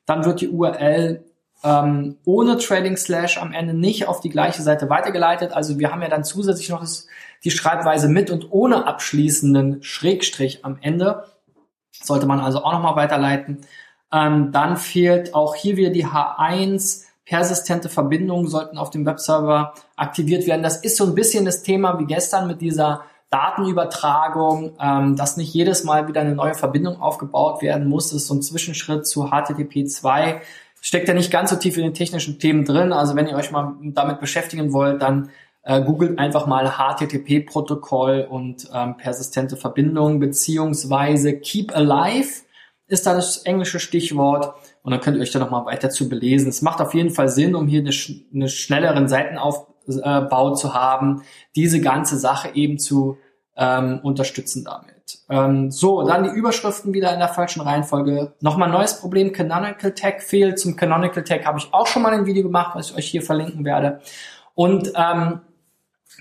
Dann 0.06 0.24
wird 0.24 0.40
die 0.40 0.48
URL 0.48 1.24
ähm, 1.62 2.16
ohne 2.24 2.56
Trading 2.56 2.96
Slash 2.96 3.38
am 3.38 3.52
Ende 3.52 3.74
nicht 3.74 4.08
auf 4.08 4.20
die 4.20 4.30
gleiche 4.30 4.62
Seite 4.62 4.88
weitergeleitet. 4.88 5.52
Also 5.52 5.78
wir 5.78 5.92
haben 5.92 6.02
ja 6.02 6.08
dann 6.08 6.24
zusätzlich 6.24 6.70
noch 6.70 6.80
das, 6.80 7.06
die 7.44 7.50
Schreibweise 7.50 8.08
mit 8.08 8.30
und 8.30 8.50
ohne 8.50 8.86
abschließenden 8.86 9.82
Schrägstrich 9.82 10.64
am 10.64 10.78
Ende. 10.80 11.24
Sollte 11.92 12.26
man 12.26 12.40
also 12.40 12.62
auch 12.64 12.72
nochmal 12.72 12.96
weiterleiten. 12.96 13.66
Ähm, 14.12 14.52
dann 14.52 14.76
fehlt 14.76 15.34
auch 15.34 15.54
hier 15.54 15.76
wieder 15.76 15.90
die 15.90 16.06
H1 16.06 17.04
persistente 17.30 17.88
Verbindungen 17.88 18.48
sollten 18.48 18.76
auf 18.76 18.90
dem 18.90 19.06
Webserver 19.06 19.72
aktiviert 19.94 20.48
werden. 20.48 20.64
Das 20.64 20.78
ist 20.78 20.96
so 20.96 21.04
ein 21.04 21.14
bisschen 21.14 21.44
das 21.44 21.62
Thema 21.62 21.96
wie 22.00 22.06
gestern 22.06 22.48
mit 22.48 22.60
dieser 22.60 23.04
Datenübertragung, 23.30 24.72
ähm, 24.80 25.14
dass 25.14 25.36
nicht 25.36 25.54
jedes 25.54 25.84
Mal 25.84 26.08
wieder 26.08 26.22
eine 26.22 26.34
neue 26.34 26.54
Verbindung 26.54 27.00
aufgebaut 27.00 27.62
werden 27.62 27.88
muss. 27.88 28.06
Das 28.10 28.22
ist 28.22 28.26
so 28.26 28.34
ein 28.34 28.42
Zwischenschritt 28.42 29.06
zu 29.06 29.30
HTTP 29.30 29.86
2. 29.86 30.40
Steckt 30.80 31.06
ja 31.06 31.14
nicht 31.14 31.30
ganz 31.30 31.50
so 31.50 31.56
tief 31.56 31.76
in 31.76 31.84
den 31.84 31.94
technischen 31.94 32.40
Themen 32.40 32.64
drin. 32.64 32.92
Also 32.92 33.14
wenn 33.14 33.28
ihr 33.28 33.36
euch 33.36 33.52
mal 33.52 33.74
damit 33.80 34.18
beschäftigen 34.18 34.72
wollt, 34.72 35.00
dann 35.00 35.30
äh, 35.62 35.82
googelt 35.82 36.18
einfach 36.18 36.46
mal 36.46 36.72
HTTP-Protokoll 36.76 38.26
und 38.28 38.68
ähm, 38.74 38.96
persistente 38.96 39.56
Verbindungen 39.56 40.18
beziehungsweise 40.18 41.38
Keep 41.38 41.76
Alive 41.76 42.42
ist 42.86 43.06
da 43.06 43.14
das 43.14 43.38
englische 43.38 43.78
Stichwort. 43.78 44.54
Und 44.82 44.92
dann 44.92 45.00
könnt 45.00 45.16
ihr 45.16 45.22
euch 45.22 45.30
da 45.30 45.38
nochmal 45.38 45.66
weiter 45.66 45.90
zu 45.90 46.08
belesen. 46.08 46.48
Es 46.48 46.62
macht 46.62 46.80
auf 46.80 46.94
jeden 46.94 47.10
Fall 47.10 47.28
Sinn, 47.28 47.54
um 47.54 47.68
hier 47.68 47.80
eine, 47.80 47.92
eine 48.34 48.48
schnelleren 48.48 49.08
Seitenaufbau 49.08 50.54
zu 50.54 50.74
haben, 50.74 51.22
diese 51.54 51.80
ganze 51.80 52.18
Sache 52.18 52.54
eben 52.54 52.78
zu 52.78 53.18
ähm, 53.56 54.00
unterstützen 54.02 54.64
damit. 54.64 55.18
Ähm, 55.28 55.70
so, 55.70 56.02
dann 56.02 56.24
die 56.24 56.30
Überschriften 56.30 56.94
wieder 56.94 57.12
in 57.12 57.18
der 57.18 57.28
falschen 57.28 57.60
Reihenfolge. 57.60 58.32
Nochmal 58.40 58.70
neues 58.70 58.98
Problem, 58.98 59.32
Canonical 59.32 59.92
Tag 59.92 60.22
fehlt. 60.22 60.58
Zum 60.58 60.76
Canonical 60.76 61.22
Tag 61.22 61.44
habe 61.44 61.58
ich 61.58 61.72
auch 61.72 61.86
schon 61.86 62.02
mal 62.02 62.12
ein 62.12 62.26
Video 62.26 62.42
gemacht, 62.42 62.74
was 62.74 62.90
ich 62.90 62.96
euch 62.96 63.06
hier 63.06 63.22
verlinken 63.22 63.64
werde. 63.64 64.00
Und 64.54 64.92
ähm, 64.96 65.40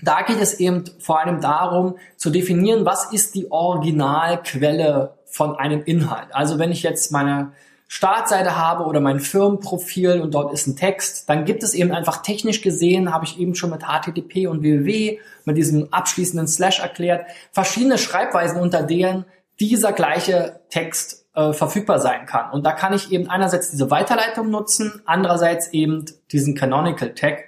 da 0.02 0.22
geht 0.22 0.40
es 0.40 0.60
eben 0.60 0.84
vor 0.98 1.20
allem 1.20 1.40
darum, 1.40 1.96
zu 2.16 2.30
definieren, 2.30 2.86
was 2.86 3.12
ist 3.12 3.34
die 3.34 3.50
Originalquelle 3.50 5.14
von 5.26 5.56
einem 5.56 5.82
Inhalt. 5.84 6.28
Also 6.32 6.58
wenn 6.58 6.72
ich 6.72 6.82
jetzt 6.82 7.12
meine 7.12 7.52
Startseite 7.92 8.56
habe 8.56 8.84
oder 8.84 9.00
mein 9.00 9.18
Firmenprofil 9.18 10.20
und 10.20 10.32
dort 10.32 10.52
ist 10.52 10.68
ein 10.68 10.76
Text, 10.76 11.28
dann 11.28 11.44
gibt 11.44 11.64
es 11.64 11.74
eben 11.74 11.90
einfach 11.90 12.22
technisch 12.22 12.62
gesehen, 12.62 13.12
habe 13.12 13.24
ich 13.24 13.38
eben 13.38 13.56
schon 13.56 13.70
mit 13.70 13.82
HTTP 13.82 14.46
und 14.46 14.62
www, 14.62 15.18
mit 15.44 15.56
diesem 15.56 15.92
abschließenden 15.92 16.46
Slash 16.46 16.78
erklärt, 16.78 17.26
verschiedene 17.50 17.98
Schreibweisen, 17.98 18.60
unter 18.60 18.84
denen 18.84 19.24
dieser 19.58 19.92
gleiche 19.92 20.60
Text 20.70 21.26
äh, 21.34 21.52
verfügbar 21.52 21.98
sein 21.98 22.26
kann. 22.26 22.52
Und 22.52 22.64
da 22.64 22.72
kann 22.72 22.92
ich 22.92 23.10
eben 23.10 23.28
einerseits 23.28 23.72
diese 23.72 23.90
Weiterleitung 23.90 24.50
nutzen, 24.50 25.02
andererseits 25.04 25.72
eben 25.72 26.04
diesen 26.30 26.54
Canonical 26.54 27.12
Tag, 27.14 27.44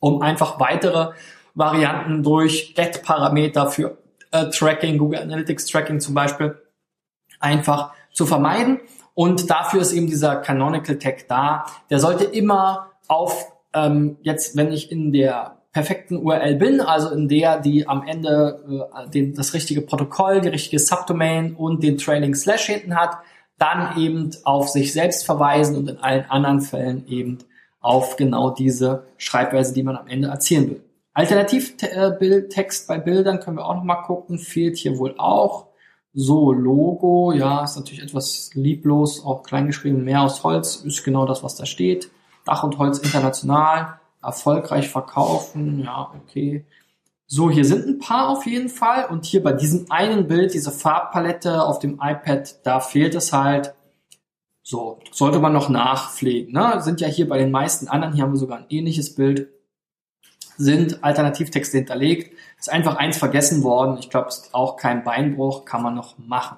um 0.00 0.22
einfach 0.22 0.58
weitere 0.58 1.12
Varianten 1.56 2.22
durch 2.22 2.74
Get-Parameter 2.74 3.68
für 3.68 3.98
äh, 4.30 4.50
Tracking, 4.50 4.98
Google 4.98 5.20
Analytics 5.20 5.66
Tracking 5.66 5.98
zum 5.98 6.14
Beispiel, 6.14 6.56
einfach 7.40 7.92
zu 8.12 8.26
vermeiden. 8.26 8.80
Und 9.14 9.50
dafür 9.50 9.80
ist 9.80 9.92
eben 9.92 10.06
dieser 10.06 10.36
Canonical 10.36 10.98
Tag 10.98 11.26
da. 11.28 11.66
Der 11.90 11.98
sollte 11.98 12.24
immer 12.24 12.90
auf, 13.08 13.50
ähm, 13.72 14.18
jetzt 14.20 14.56
wenn 14.56 14.70
ich 14.70 14.92
in 14.92 15.12
der 15.12 15.56
perfekten 15.72 16.18
URL 16.18 16.56
bin, 16.56 16.80
also 16.80 17.10
in 17.10 17.28
der, 17.28 17.60
die 17.60 17.88
am 17.88 18.06
Ende 18.06 18.88
äh, 18.94 19.10
den, 19.10 19.34
das 19.34 19.54
richtige 19.54 19.80
Protokoll, 19.80 20.42
die 20.42 20.48
richtige 20.48 20.78
Subdomain 20.78 21.54
und 21.54 21.82
den 21.82 21.96
Trailing 21.96 22.34
Slash 22.34 22.66
hinten 22.66 22.94
hat, 22.94 23.16
dann 23.58 23.98
eben 23.98 24.30
auf 24.44 24.68
sich 24.68 24.92
selbst 24.92 25.24
verweisen 25.24 25.76
und 25.76 25.88
in 25.88 25.98
allen 25.98 26.24
anderen 26.28 26.60
Fällen 26.60 27.06
eben 27.08 27.38
auf 27.80 28.16
genau 28.16 28.50
diese 28.50 29.04
Schreibweise, 29.16 29.72
die 29.72 29.82
man 29.82 29.96
am 29.96 30.08
Ende 30.08 30.28
erzielen 30.28 30.70
will. 30.70 30.85
Alternativtext 31.16 32.86
bei 32.86 32.98
Bildern 32.98 33.40
können 33.40 33.56
wir 33.56 33.64
auch 33.64 33.76
noch 33.76 33.84
mal 33.84 34.02
gucken, 34.02 34.38
fehlt 34.38 34.76
hier 34.76 34.98
wohl 34.98 35.14
auch. 35.16 35.68
So, 36.12 36.52
Logo, 36.52 37.32
ja, 37.32 37.64
ist 37.64 37.76
natürlich 37.76 38.02
etwas 38.02 38.50
lieblos, 38.52 39.24
auch 39.24 39.42
kleingeschrieben, 39.42 40.04
mehr 40.04 40.20
aus 40.20 40.44
Holz, 40.44 40.76
ist 40.76 41.04
genau 41.04 41.24
das, 41.24 41.42
was 41.42 41.54
da 41.54 41.64
steht. 41.64 42.10
Dach 42.44 42.64
und 42.64 42.76
Holz 42.76 42.98
international, 42.98 43.98
erfolgreich 44.22 44.90
verkaufen, 44.90 45.80
ja, 45.84 46.12
okay. 46.22 46.66
So, 47.26 47.50
hier 47.50 47.64
sind 47.64 47.86
ein 47.86 47.98
paar 47.98 48.28
auf 48.28 48.44
jeden 48.44 48.68
Fall. 48.68 49.06
Und 49.06 49.24
hier 49.24 49.42
bei 49.42 49.54
diesem 49.54 49.90
einen 49.90 50.28
Bild, 50.28 50.52
diese 50.52 50.70
Farbpalette 50.70 51.64
auf 51.64 51.78
dem 51.78 51.94
iPad, 51.94 52.56
da 52.62 52.80
fehlt 52.80 53.14
es 53.14 53.32
halt. 53.32 53.74
So, 54.62 54.98
sollte 55.12 55.38
man 55.38 55.54
noch 55.54 55.70
nachpflegen. 55.70 56.52
Ne? 56.52 56.82
Sind 56.82 57.00
ja 57.00 57.08
hier 57.08 57.26
bei 57.26 57.38
den 57.38 57.50
meisten 57.50 57.88
anderen, 57.88 58.12
hier 58.12 58.24
haben 58.24 58.32
wir 58.32 58.38
sogar 58.38 58.58
ein 58.58 58.66
ähnliches 58.68 59.14
Bild 59.14 59.48
sind 60.56 61.02
Alternativtexte 61.04 61.78
hinterlegt. 61.78 62.36
Ist 62.58 62.72
einfach 62.72 62.96
eins 62.96 63.18
vergessen 63.18 63.62
worden. 63.62 63.98
Ich 63.98 64.10
glaube, 64.10 64.28
ist 64.28 64.54
auch 64.54 64.76
kein 64.76 65.04
Beinbruch, 65.04 65.64
kann 65.64 65.82
man 65.82 65.94
noch 65.94 66.18
machen. 66.18 66.56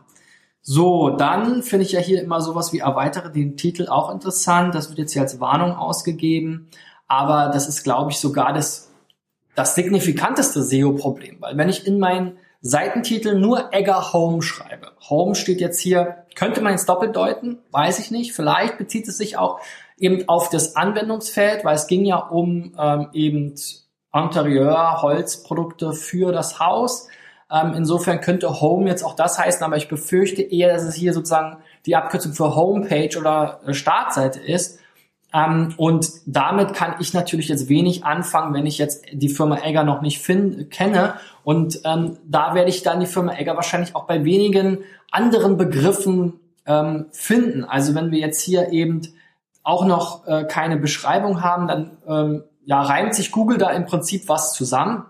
So, 0.62 1.10
dann 1.10 1.62
finde 1.62 1.86
ich 1.86 1.92
ja 1.92 2.00
hier 2.00 2.22
immer 2.22 2.40
sowas 2.40 2.72
wie 2.72 2.80
erweitere 2.80 3.30
den 3.30 3.56
Titel 3.56 3.88
auch 3.88 4.12
interessant. 4.12 4.74
Das 4.74 4.90
wird 4.90 4.98
jetzt 4.98 5.12
hier 5.12 5.22
als 5.22 5.40
Warnung 5.40 5.72
ausgegeben. 5.72 6.68
Aber 7.06 7.50
das 7.52 7.68
ist, 7.68 7.84
glaube 7.84 8.10
ich, 8.10 8.18
sogar 8.18 8.52
das, 8.52 8.92
das 9.54 9.74
signifikanteste 9.74 10.62
SEO-Problem. 10.62 11.38
Weil 11.40 11.56
wenn 11.56 11.70
ich 11.70 11.86
in 11.86 11.98
meinen 11.98 12.36
Seitentitel 12.60 13.38
nur 13.38 13.72
Egger 13.72 14.12
Home 14.12 14.42
schreibe, 14.42 14.92
Home 15.08 15.34
steht 15.34 15.60
jetzt 15.60 15.80
hier, 15.80 16.26
könnte 16.34 16.60
man 16.60 16.72
jetzt 16.72 16.88
doppelt 16.88 17.16
deuten, 17.16 17.58
weiß 17.70 17.98
ich 17.98 18.10
nicht. 18.10 18.34
Vielleicht 18.34 18.76
bezieht 18.76 19.08
es 19.08 19.16
sich 19.16 19.38
auch 19.38 19.60
eben 19.96 20.28
auf 20.28 20.50
das 20.50 20.76
Anwendungsfeld, 20.76 21.64
weil 21.64 21.76
es 21.76 21.86
ging 21.86 22.04
ja 22.04 22.16
um 22.18 22.74
ähm, 22.78 23.08
eben 23.12 23.54
Interieur, 24.14 25.02
Holzprodukte 25.02 25.92
für 25.92 26.32
das 26.32 26.60
Haus. 26.60 27.08
Ähm, 27.50 27.72
insofern 27.74 28.20
könnte 28.20 28.60
Home 28.60 28.88
jetzt 28.88 29.02
auch 29.02 29.14
das 29.14 29.38
heißen, 29.38 29.62
aber 29.62 29.76
ich 29.76 29.88
befürchte 29.88 30.42
eher, 30.42 30.72
dass 30.72 30.82
es 30.82 30.94
hier 30.94 31.12
sozusagen 31.14 31.58
die 31.86 31.96
Abkürzung 31.96 32.32
für 32.32 32.54
Homepage 32.54 33.16
oder 33.18 33.60
äh, 33.66 33.72
Startseite 33.72 34.40
ist. 34.40 34.80
Ähm, 35.32 35.74
und 35.76 36.10
damit 36.26 36.74
kann 36.74 36.96
ich 37.00 37.14
natürlich 37.14 37.48
jetzt 37.48 37.68
wenig 37.68 38.04
anfangen, 38.04 38.54
wenn 38.54 38.66
ich 38.66 38.78
jetzt 38.78 39.04
die 39.12 39.28
Firma 39.28 39.58
Egger 39.62 39.84
noch 39.84 40.00
nicht 40.02 40.20
find, 40.20 40.70
kenne. 40.70 41.14
Und 41.44 41.80
ähm, 41.84 42.18
da 42.26 42.54
werde 42.54 42.70
ich 42.70 42.82
dann 42.82 43.00
die 43.00 43.06
Firma 43.06 43.34
Egger 43.34 43.56
wahrscheinlich 43.56 43.94
auch 43.94 44.06
bei 44.06 44.24
wenigen 44.24 44.78
anderen 45.10 45.56
Begriffen 45.56 46.40
ähm, 46.66 47.06
finden. 47.12 47.64
Also 47.64 47.94
wenn 47.94 48.10
wir 48.10 48.18
jetzt 48.18 48.40
hier 48.40 48.72
eben 48.72 49.02
auch 49.62 49.84
noch 49.84 50.26
äh, 50.26 50.44
keine 50.44 50.78
Beschreibung 50.78 51.42
haben, 51.42 51.68
dann 51.68 51.98
ähm, 52.06 52.44
ja, 52.68 52.82
reimt 52.82 53.14
sich 53.14 53.32
Google 53.32 53.56
da 53.56 53.70
im 53.70 53.86
Prinzip 53.86 54.28
was 54.28 54.52
zusammen. 54.52 55.06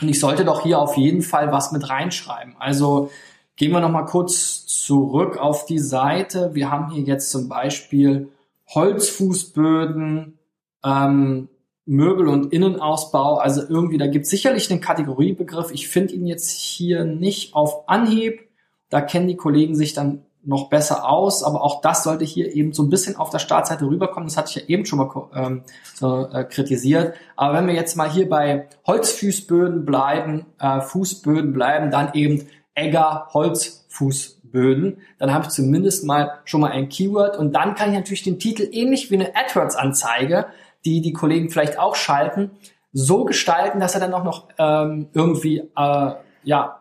Und 0.00 0.08
ich 0.08 0.20
sollte 0.20 0.44
doch 0.44 0.62
hier 0.62 0.78
auf 0.78 0.96
jeden 0.96 1.22
Fall 1.22 1.50
was 1.50 1.72
mit 1.72 1.88
reinschreiben. 1.90 2.54
Also 2.56 3.10
gehen 3.56 3.72
wir 3.72 3.80
nochmal 3.80 4.04
kurz 4.04 4.64
zurück 4.64 5.38
auf 5.38 5.66
die 5.66 5.80
Seite. 5.80 6.54
Wir 6.54 6.70
haben 6.70 6.92
hier 6.92 7.02
jetzt 7.02 7.32
zum 7.32 7.48
Beispiel 7.48 8.28
Holzfußböden, 8.68 10.38
ähm, 10.84 11.48
Möbel- 11.84 12.28
und 12.28 12.52
Innenausbau. 12.52 13.38
Also 13.38 13.62
irgendwie, 13.68 13.98
da 13.98 14.06
gibt 14.06 14.26
es 14.26 14.30
sicherlich 14.30 14.70
einen 14.70 14.80
Kategoriebegriff. 14.80 15.72
Ich 15.72 15.88
finde 15.88 16.14
ihn 16.14 16.28
jetzt 16.28 16.48
hier 16.48 17.04
nicht 17.04 17.56
auf 17.56 17.88
Anhieb. 17.88 18.48
Da 18.88 19.00
kennen 19.00 19.26
die 19.26 19.36
Kollegen 19.36 19.74
sich 19.74 19.94
dann 19.94 20.24
noch 20.48 20.70
besser 20.70 21.06
aus, 21.06 21.44
aber 21.44 21.62
auch 21.62 21.82
das 21.82 22.02
sollte 22.02 22.24
hier 22.24 22.54
eben 22.54 22.72
so 22.72 22.82
ein 22.82 22.88
bisschen 22.88 23.16
auf 23.16 23.28
der 23.28 23.38
Startseite 23.38 23.84
rüberkommen. 23.84 24.28
Das 24.28 24.38
hatte 24.38 24.48
ich 24.48 24.56
ja 24.56 24.68
eben 24.68 24.86
schon 24.86 24.98
mal 24.98 25.28
ähm, 25.34 25.62
so, 25.94 26.26
äh, 26.32 26.42
kritisiert. 26.44 27.14
Aber 27.36 27.52
wenn 27.58 27.66
wir 27.66 27.74
jetzt 27.74 27.96
mal 27.96 28.10
hier 28.10 28.26
bei 28.30 28.66
Holzfußböden 28.86 29.84
bleiben, 29.84 30.46
äh, 30.58 30.80
Fußböden 30.80 31.52
bleiben, 31.52 31.90
dann 31.90 32.14
eben 32.14 32.48
Egger 32.74 33.28
Holzfußböden, 33.34 35.02
dann 35.18 35.34
habe 35.34 35.44
ich 35.44 35.50
zumindest 35.50 36.04
mal 36.04 36.38
schon 36.44 36.62
mal 36.62 36.70
ein 36.70 36.88
Keyword 36.88 37.36
und 37.36 37.52
dann 37.52 37.74
kann 37.74 37.90
ich 37.90 37.96
natürlich 37.96 38.22
den 38.22 38.38
Titel 38.38 38.66
ähnlich 38.72 39.10
wie 39.10 39.16
eine 39.16 39.36
AdWords-Anzeige, 39.36 40.46
die 40.86 41.02
die 41.02 41.12
Kollegen 41.12 41.50
vielleicht 41.50 41.78
auch 41.78 41.94
schalten, 41.94 42.52
so 42.94 43.26
gestalten, 43.26 43.80
dass 43.80 43.94
er 43.94 44.00
dann 44.00 44.14
auch 44.14 44.24
noch 44.24 44.48
ähm, 44.56 45.08
irgendwie 45.12 45.58
äh, 45.76 46.12
ja 46.42 46.80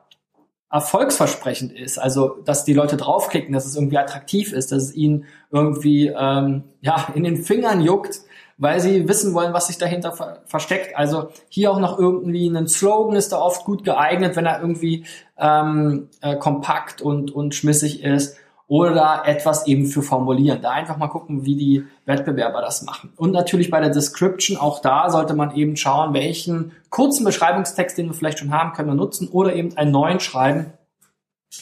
erfolgsversprechend 0.69 1.71
ist. 1.71 1.97
Also, 1.97 2.37
dass 2.43 2.65
die 2.65 2.73
Leute 2.73 2.97
draufklicken, 2.97 3.53
dass 3.53 3.65
es 3.65 3.75
irgendwie 3.75 3.97
attraktiv 3.97 4.51
ist, 4.51 4.71
dass 4.71 4.83
es 4.83 4.95
ihnen 4.95 5.25
irgendwie 5.51 6.07
ähm, 6.07 6.63
ja 6.81 7.07
in 7.15 7.23
den 7.23 7.37
Fingern 7.37 7.81
juckt, 7.81 8.21
weil 8.57 8.79
sie 8.79 9.07
wissen 9.07 9.33
wollen, 9.33 9.53
was 9.53 9.67
sich 9.67 9.77
dahinter 9.77 10.11
ver 10.11 10.41
versteckt. 10.45 10.97
Also 10.97 11.29
hier 11.47 11.71
auch 11.71 11.79
noch 11.79 11.97
irgendwie 11.97 12.47
ein 12.47 12.67
Slogan 12.67 13.15
ist 13.15 13.31
da 13.31 13.39
oft 13.39 13.65
gut 13.65 13.83
geeignet, 13.83 14.35
wenn 14.35 14.45
er 14.45 14.59
irgendwie 14.59 15.05
ähm, 15.37 16.09
äh, 16.21 16.35
kompakt 16.35 17.01
und, 17.01 17.31
und 17.31 17.55
schmissig 17.55 18.03
ist 18.03 18.37
oder 18.67 19.23
etwas 19.25 19.65
eben 19.65 19.85
für 19.85 20.01
formulieren. 20.01 20.61
Da 20.61 20.71
einfach 20.71 20.97
mal 20.97 21.07
gucken, 21.07 21.45
wie 21.45 21.55
die 21.55 21.85
Wettbewerber 22.05 22.61
das 22.61 22.81
machen. 22.83 23.13
Und 23.15 23.31
natürlich 23.31 23.69
bei 23.69 23.79
der 23.79 23.89
Description, 23.89 24.57
auch 24.57 24.79
da 24.79 25.09
sollte 25.09 25.33
man 25.33 25.55
eben 25.55 25.77
schauen, 25.77 26.13
welchen 26.13 26.73
kurzen 26.89 27.23
Beschreibungstext, 27.23 27.97
den 27.97 28.07
wir 28.07 28.13
vielleicht 28.13 28.39
schon 28.39 28.51
haben, 28.53 28.73
können 28.73 28.89
wir 28.89 28.95
nutzen 28.95 29.29
oder 29.29 29.53
eben 29.53 29.75
einen 29.77 29.91
neuen 29.91 30.19
schreiben. 30.19 30.73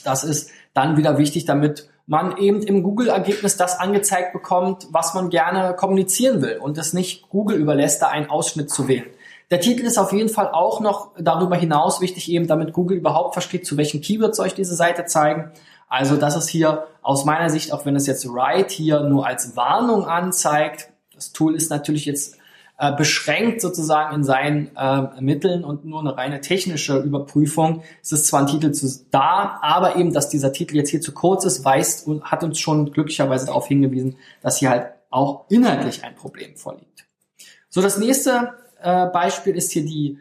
Das 0.03 0.23
ist 0.23 0.49
dann 0.73 0.97
wieder 0.97 1.19
wichtig, 1.19 1.45
damit 1.45 1.89
man 2.07 2.37
eben 2.37 2.61
im 2.61 2.83
Google-Ergebnis 2.83 3.57
das 3.57 3.79
angezeigt 3.79 4.33
bekommt, 4.33 4.87
was 4.91 5.13
man 5.13 5.29
gerne 5.29 5.75
kommunizieren 5.75 6.41
will 6.41 6.57
und 6.57 6.77
es 6.77 6.93
nicht 6.93 7.29
Google 7.29 7.57
überlässt, 7.57 8.01
da 8.01 8.07
einen 8.07 8.29
Ausschnitt 8.29 8.69
zu 8.69 8.87
wählen. 8.87 9.05
Der 9.51 9.59
Titel 9.59 9.85
ist 9.85 9.99
auf 9.99 10.11
jeden 10.11 10.29
Fall 10.29 10.49
auch 10.51 10.79
noch 10.79 11.11
darüber 11.19 11.55
hinaus 11.55 12.01
wichtig, 12.01 12.31
eben 12.31 12.47
damit 12.47 12.73
Google 12.73 12.97
überhaupt 12.97 13.33
versteht, 13.33 13.65
zu 13.65 13.77
welchen 13.77 14.01
Keywords 14.01 14.37
soll 14.37 14.47
ich 14.47 14.55
diese 14.55 14.75
Seite 14.75 15.05
zeigen 15.05 15.51
also 15.95 16.17
das 16.17 16.35
ist 16.35 16.49
hier 16.49 16.87
aus 17.01 17.23
meiner 17.23 17.49
Sicht, 17.49 17.71
auch 17.71 17.85
wenn 17.85 17.95
es 17.95 18.05
jetzt 18.05 18.27
Write 18.27 18.73
hier 18.73 18.99
nur 19.01 19.25
als 19.25 19.55
Warnung 19.55 20.05
anzeigt, 20.05 20.89
das 21.13 21.31
Tool 21.31 21.55
ist 21.55 21.69
natürlich 21.69 22.03
jetzt 22.03 22.37
äh, 22.77 22.93
beschränkt 22.93 23.61
sozusagen 23.61 24.13
in 24.13 24.23
seinen 24.25 24.75
äh, 24.75 25.21
Mitteln 25.21 25.63
und 25.63 25.85
nur 25.85 26.01
eine 26.01 26.17
reine 26.17 26.41
technische 26.41 26.97
Überprüfung. 26.97 27.83
Es 28.03 28.11
ist 28.11 28.27
zwar 28.27 28.41
ein 28.41 28.47
Titel 28.47 28.73
zu, 28.73 28.87
da, 29.11 29.59
aber 29.61 29.95
eben, 29.95 30.11
dass 30.11 30.27
dieser 30.27 30.51
Titel 30.51 30.75
jetzt 30.75 30.89
hier 30.89 30.99
zu 30.99 31.13
kurz 31.13 31.45
ist, 31.45 31.63
weist 31.63 32.05
und 32.05 32.25
hat 32.25 32.43
uns 32.43 32.59
schon 32.59 32.91
glücklicherweise 32.91 33.45
darauf 33.45 33.67
hingewiesen, 33.69 34.17
dass 34.41 34.57
hier 34.57 34.71
halt 34.71 34.87
auch 35.09 35.45
inhaltlich 35.47 36.03
ein 36.03 36.15
Problem 36.15 36.57
vorliegt. 36.57 37.05
So, 37.69 37.81
das 37.81 37.97
nächste 37.97 38.55
äh, 38.81 39.05
Beispiel 39.05 39.55
ist 39.55 39.71
hier 39.71 39.85
die 39.85 40.19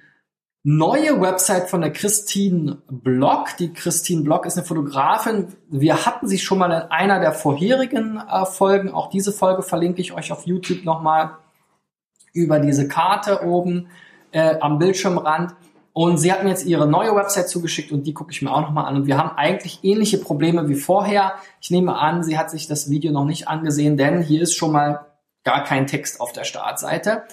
neue 0.64 1.20
Website 1.20 1.68
von 1.68 1.82
der 1.82 1.92
Christine 1.92 2.78
Block. 2.88 3.56
Die 3.58 3.72
Christine 3.72 4.22
Block 4.22 4.46
ist 4.46 4.56
eine 4.56 4.66
Fotografin. 4.66 5.48
Wir 5.68 6.06
hatten 6.06 6.26
sie 6.26 6.38
schon 6.38 6.58
mal 6.58 6.72
in 6.72 6.90
einer 6.90 7.20
der 7.20 7.32
vorherigen 7.32 8.16
äh, 8.16 8.46
Folgen. 8.46 8.90
Auch 8.90 9.10
diese 9.10 9.30
Folge 9.30 9.62
verlinke 9.62 10.00
ich 10.00 10.14
euch 10.14 10.32
auf 10.32 10.46
YouTube 10.46 10.84
nochmal 10.84 11.36
über 12.32 12.58
diese 12.58 12.88
Karte 12.88 13.44
oben 13.44 13.88
äh, 14.32 14.58
am 14.58 14.78
Bildschirmrand. 14.78 15.54
Und 15.92 16.16
sie 16.16 16.32
hat 16.32 16.42
mir 16.42 16.48
jetzt 16.48 16.64
ihre 16.64 16.88
neue 16.88 17.14
Website 17.14 17.48
zugeschickt 17.48 17.92
und 17.92 18.04
die 18.04 18.14
gucke 18.14 18.32
ich 18.32 18.42
mir 18.42 18.50
auch 18.50 18.62
nochmal 18.62 18.86
an. 18.86 18.96
Und 18.96 19.06
wir 19.06 19.18
haben 19.18 19.36
eigentlich 19.36 19.80
ähnliche 19.84 20.18
Probleme 20.18 20.68
wie 20.68 20.74
vorher. 20.74 21.34
Ich 21.60 21.70
nehme 21.70 21.96
an, 21.96 22.24
sie 22.24 22.38
hat 22.38 22.50
sich 22.50 22.66
das 22.66 22.90
Video 22.90 23.12
noch 23.12 23.26
nicht 23.26 23.48
angesehen, 23.48 23.96
denn 23.96 24.22
hier 24.22 24.42
ist 24.42 24.56
schon 24.56 24.72
mal 24.72 25.06
gar 25.44 25.62
kein 25.62 25.86
Text 25.86 26.20
auf 26.20 26.32
der 26.32 26.44
Startseite. 26.44 27.24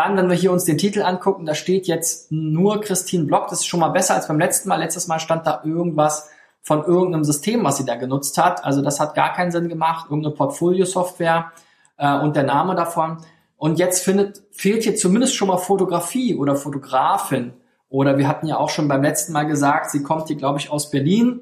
Dann, 0.00 0.16
wenn 0.16 0.30
wir 0.30 0.34
hier 0.36 0.50
uns 0.50 0.64
den 0.64 0.78
Titel 0.78 1.02
angucken, 1.02 1.44
da 1.44 1.54
steht 1.54 1.86
jetzt 1.86 2.32
nur 2.32 2.80
Christine 2.80 3.24
Block. 3.24 3.48
Das 3.48 3.60
ist 3.60 3.66
schon 3.66 3.80
mal 3.80 3.90
besser 3.90 4.14
als 4.14 4.28
beim 4.28 4.38
letzten 4.38 4.70
Mal. 4.70 4.80
Letztes 4.80 5.08
Mal 5.08 5.20
stand 5.20 5.46
da 5.46 5.60
irgendwas 5.62 6.30
von 6.62 6.82
irgendeinem 6.82 7.22
System, 7.22 7.62
was 7.64 7.76
sie 7.76 7.84
da 7.84 7.96
genutzt 7.96 8.38
hat. 8.38 8.64
Also 8.64 8.80
das 8.80 8.98
hat 8.98 9.14
gar 9.14 9.34
keinen 9.34 9.50
Sinn 9.50 9.68
gemacht. 9.68 10.06
Irgendeine 10.08 10.34
Portfolio-Software 10.34 11.52
äh, 11.98 12.18
und 12.18 12.34
der 12.34 12.44
Name 12.44 12.74
davon. 12.74 13.18
Und 13.58 13.78
jetzt 13.78 14.02
findet, 14.02 14.42
fehlt 14.52 14.84
hier 14.84 14.96
zumindest 14.96 15.34
schon 15.34 15.48
mal 15.48 15.58
Fotografie 15.58 16.34
oder 16.34 16.56
Fotografin. 16.56 17.52
Oder 17.90 18.16
wir 18.16 18.26
hatten 18.26 18.46
ja 18.46 18.56
auch 18.56 18.70
schon 18.70 18.88
beim 18.88 19.02
letzten 19.02 19.34
Mal 19.34 19.44
gesagt, 19.44 19.90
sie 19.90 20.02
kommt 20.02 20.28
hier, 20.28 20.36
glaube 20.36 20.58
ich, 20.60 20.70
aus 20.70 20.90
Berlin. 20.90 21.40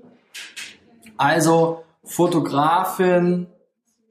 Also 1.16 1.84
Fotografin, 2.02 3.46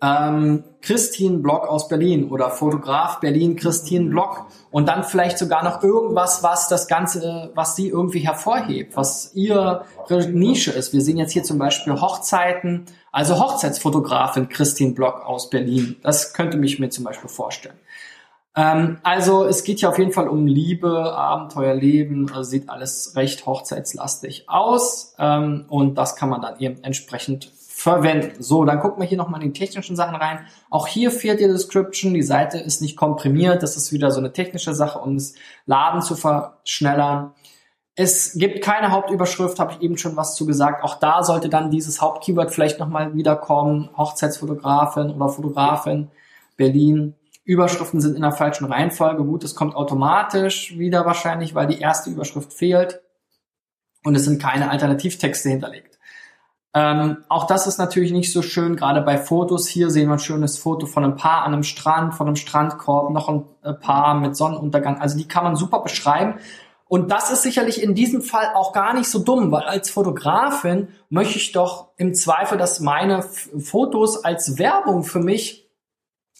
ähm, 0.01 0.63
Christine 0.81 1.39
Block 1.39 1.67
aus 1.67 1.87
Berlin 1.87 2.29
oder 2.29 2.49
Fotograf 2.51 3.19
Berlin 3.19 3.55
Christine 3.55 4.09
Block 4.09 4.45
und 4.69 4.87
dann 4.87 5.03
vielleicht 5.03 5.37
sogar 5.37 5.63
noch 5.63 5.83
irgendwas, 5.83 6.43
was 6.43 6.67
das 6.67 6.87
Ganze, 6.87 7.51
was 7.55 7.75
sie 7.75 7.89
irgendwie 7.89 8.19
hervorhebt, 8.19 8.95
was 8.95 9.33
ihre 9.33 9.85
Nische 10.09 10.71
ist. 10.71 10.93
Wir 10.93 11.01
sehen 11.01 11.17
jetzt 11.17 11.31
hier 11.31 11.43
zum 11.43 11.57
Beispiel 11.57 11.99
Hochzeiten, 11.99 12.85
also 13.11 13.39
Hochzeitsfotografin 13.39 14.49
Christine 14.49 14.93
Block 14.93 15.25
aus 15.25 15.49
Berlin. 15.49 15.97
Das 16.03 16.33
könnte 16.33 16.57
mich 16.57 16.79
mir 16.79 16.89
zum 16.89 17.03
Beispiel 17.03 17.29
vorstellen. 17.29 17.77
Ähm, 18.55 18.97
also 19.03 19.45
es 19.45 19.63
geht 19.63 19.79
hier 19.79 19.89
auf 19.89 19.97
jeden 19.97 20.11
Fall 20.11 20.27
um 20.27 20.45
Liebe, 20.45 21.13
Abenteuer, 21.13 21.73
Leben, 21.73 22.29
also 22.29 22.43
sieht 22.43 22.69
alles 22.69 23.15
recht 23.15 23.45
hochzeitslastig 23.45 24.47
aus 24.47 25.15
ähm, 25.17 25.65
und 25.69 25.95
das 25.95 26.15
kann 26.15 26.29
man 26.29 26.41
dann 26.41 26.59
eben 26.59 26.83
entsprechend 26.83 27.51
verwenden. 27.87 28.43
So, 28.43 28.65
dann 28.65 28.79
gucken 28.79 29.01
wir 29.01 29.07
hier 29.07 29.17
nochmal 29.17 29.41
in 29.41 29.53
die 29.53 29.59
technischen 29.59 29.95
Sachen 29.95 30.15
rein. 30.15 30.39
Auch 30.69 30.87
hier 30.87 31.09
fehlt 31.11 31.39
die 31.39 31.47
Description. 31.47 32.13
Die 32.13 32.21
Seite 32.21 32.57
ist 32.57 32.81
nicht 32.81 32.97
komprimiert. 32.97 33.63
Das 33.63 33.77
ist 33.77 33.91
wieder 33.93 34.11
so 34.11 34.19
eine 34.19 34.33
technische 34.33 34.73
Sache, 34.73 34.99
um 34.99 35.15
das 35.15 35.33
Laden 35.65 36.01
zu 36.01 36.15
verschnellern. 36.15 37.33
Es 37.95 38.33
gibt 38.33 38.63
keine 38.63 38.91
Hauptüberschrift, 38.91 39.59
habe 39.59 39.73
ich 39.73 39.81
eben 39.81 39.97
schon 39.97 40.15
was 40.15 40.35
zu 40.35 40.45
gesagt. 40.45 40.83
Auch 40.83 40.99
da 40.99 41.23
sollte 41.23 41.49
dann 41.49 41.71
dieses 41.71 42.01
Hauptkeyword 42.01 42.51
vielleicht 42.51 42.79
nochmal 42.79 43.15
wiederkommen. 43.15 43.89
Hochzeitsfotografin 43.97 45.09
oder 45.09 45.29
Fotografin, 45.29 46.09
Berlin. 46.57 47.15
Überschriften 47.43 48.01
sind 48.01 48.15
in 48.15 48.21
der 48.21 48.33
falschen 48.33 48.65
Reihenfolge. 48.65 49.23
Gut, 49.23 49.45
es 49.45 49.55
kommt 49.55 49.75
automatisch 49.75 50.77
wieder 50.77 51.05
wahrscheinlich, 51.05 51.55
weil 51.55 51.67
die 51.67 51.79
erste 51.79 52.09
Überschrift 52.09 52.53
fehlt. 52.53 53.01
Und 54.03 54.15
es 54.15 54.25
sind 54.25 54.41
keine 54.41 54.69
Alternativtexte 54.69 55.49
hinterlegt. 55.49 55.96
Ähm, 56.79 57.23
auch 57.27 57.47
das 57.47 57.65
ist 57.65 57.79
natürlich 57.79 58.11
nicht 58.11 58.31
so 58.31 58.43
schön, 58.43 58.75
gerade 58.75 59.01
bei 59.01 59.17
Fotos. 59.17 59.67
Hier 59.67 59.89
sehen 59.89 60.09
wir 60.09 60.13
ein 60.13 60.19
schönes 60.19 60.59
Foto 60.59 60.85
von 60.85 61.03
einem 61.03 61.15
Paar 61.15 61.41
an 61.41 61.53
einem 61.53 61.63
Strand, 61.63 62.13
von 62.13 62.27
einem 62.27 62.35
Strandkorb, 62.35 63.09
noch 63.11 63.29
ein 63.29 63.45
äh, 63.63 63.73
Paar 63.73 64.13
mit 64.13 64.35
Sonnenuntergang. 64.35 65.01
Also 65.01 65.17
die 65.17 65.27
kann 65.27 65.43
man 65.43 65.55
super 65.55 65.79
beschreiben. 65.79 66.35
Und 66.87 67.09
das 67.11 67.31
ist 67.31 67.41
sicherlich 67.41 67.81
in 67.81 67.95
diesem 67.95 68.21
Fall 68.21 68.51
auch 68.53 68.73
gar 68.73 68.93
nicht 68.93 69.09
so 69.09 69.17
dumm, 69.17 69.51
weil 69.51 69.63
als 69.63 69.89
Fotografin 69.89 70.89
möchte 71.09 71.37
ich 71.37 71.51
doch 71.51 71.87
im 71.97 72.13
Zweifel, 72.13 72.59
dass 72.59 72.79
meine 72.79 73.23
Fotos 73.23 74.23
als 74.23 74.59
Werbung 74.59 75.03
für 75.03 75.19
mich 75.19 75.67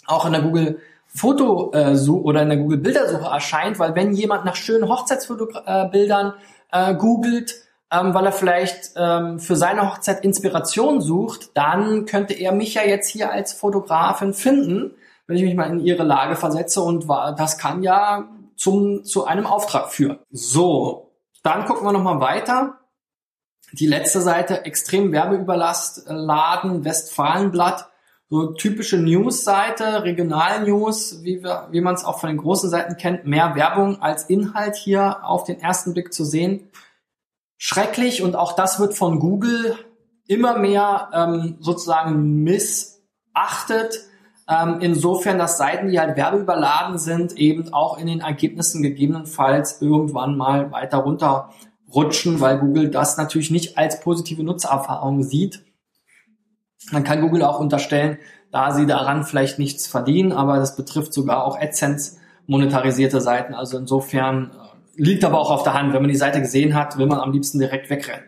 auch 0.06 0.28
in 0.28 0.34
der 0.34 0.44
Google 0.44 0.80
Foto 1.08 1.72
äh, 1.74 1.98
oder 2.08 2.44
in 2.44 2.50
der 2.50 2.60
Google 2.60 2.78
Bildersuche 2.78 3.26
erscheint, 3.26 3.80
weil 3.80 3.96
wenn 3.96 4.14
jemand 4.14 4.46
nach 4.46 4.56
schönen 4.56 4.88
Hochzeitsbildern 4.88 6.34
äh, 6.72 6.94
googelt, 6.94 7.56
ähm, 7.92 8.14
weil 8.14 8.26
er 8.26 8.32
vielleicht 8.32 8.92
ähm, 8.98 9.40
für 9.40 9.56
seine 9.56 9.90
Hochzeit 9.90 10.24
Inspiration 10.24 11.02
sucht, 11.02 11.52
dann 11.56 12.06
könnte 12.06 12.34
er 12.34 12.52
mich 12.52 12.74
ja 12.74 12.84
jetzt 12.84 13.10
hier 13.10 13.32
als 13.32 13.54
Fotografin 13.54 14.34
finden, 14.34 14.92
wenn 15.26 15.38
ich 15.38 15.44
mich 15.44 15.56
mal 15.56 15.70
in 15.70 15.80
ihre 15.80 16.04
Lage 16.04 16.36
versetze 16.36 16.82
und 16.82 17.08
das 17.38 17.58
kann 17.58 17.84
ja 17.84 18.30
zum, 18.56 19.04
zu 19.04 19.26
einem 19.26 19.46
Auftrag 19.46 19.92
führen. 19.92 20.20
So, 20.32 21.12
dann 21.44 21.66
gucken 21.66 21.86
wir 21.86 21.92
nochmal 21.92 22.20
weiter. 22.20 22.80
Die 23.74 23.88
letzte 23.88 24.22
Seite, 24.22 24.66
extrem 24.66 25.12
Werbeüberlast, 25.12 26.06
Laden, 26.08 26.86
Westfalenblatt, 26.86 27.90
so 28.30 28.54
typische 28.54 28.98
News-Seite, 28.98 30.04
Regional-News, 30.04 31.24
wie, 31.24 31.44
wie 31.44 31.82
man 31.82 31.96
es 31.96 32.04
auch 32.04 32.20
von 32.20 32.30
den 32.30 32.38
großen 32.38 32.70
Seiten 32.70 32.98
kennt, 32.98 33.26
mehr 33.26 33.56
Werbung 33.56 34.02
als 34.02 34.24
Inhalt 34.24 34.76
hier 34.76 35.24
auf 35.24 35.44
den 35.44 35.60
ersten 35.60 35.94
Blick 35.94 36.14
zu 36.14 36.26
sehen 36.26 36.70
schrecklich 37.58 38.22
und 38.22 38.36
auch 38.36 38.54
das 38.54 38.80
wird 38.80 38.94
von 38.94 39.20
Google 39.20 39.78
immer 40.28 40.58
mehr 40.58 41.10
ähm, 41.14 41.58
sozusagen 41.60 42.44
missachtet. 42.44 44.06
Ähm, 44.50 44.78
insofern, 44.80 45.38
dass 45.38 45.58
Seiten, 45.58 45.90
die 45.90 46.00
halt 46.00 46.16
werbeüberladen 46.16 46.98
sind, 46.98 47.34
eben 47.34 47.74
auch 47.74 47.98
in 47.98 48.08
den 48.08 48.22
Ergebnissen 48.22 48.82
gegebenenfalls 48.82 49.82
irgendwann 49.82 50.38
mal 50.38 50.72
weiter 50.72 51.00
runterrutschen, 51.00 52.40
weil 52.40 52.60
Google 52.60 52.90
das 52.90 53.18
natürlich 53.18 53.52
nicht 53.52 53.78
als 53.78 54.00
positive 54.00 54.44
Nutzererfahrung 54.44 55.24
sieht. 55.24 55.66
Dann 56.92 57.04
kann 57.04 57.22
Google 57.22 57.44
auch 57.44 57.60
unterstellen, 57.60 58.20
da 58.52 58.72
sie 58.72 58.86
daran 58.86 59.26
vielleicht 59.26 59.60
nichts 59.60 59.88
verdienen, 59.88 60.32
aber 60.32 60.58
das 60.58 60.78
betrifft 60.78 61.14
sogar 61.14 61.44
auch 61.44 61.60
AdSense 61.60 62.18
monetarisierte 62.46 63.20
Seiten. 63.20 63.54
Also 63.54 63.78
insofern 63.78 64.52
liegt 64.98 65.24
aber 65.24 65.40
auch 65.40 65.52
auf 65.52 65.64
der 65.64 65.74
Hand. 65.74 65.94
Wenn 65.94 66.02
man 66.02 66.12
die 66.12 66.18
Seite 66.18 66.42
gesehen 66.42 66.76
hat, 66.76 66.98
will 66.98 67.06
man 67.06 67.20
am 67.20 67.32
liebsten 67.32 67.60
direkt 67.60 67.90
wegrennen. 67.90 68.26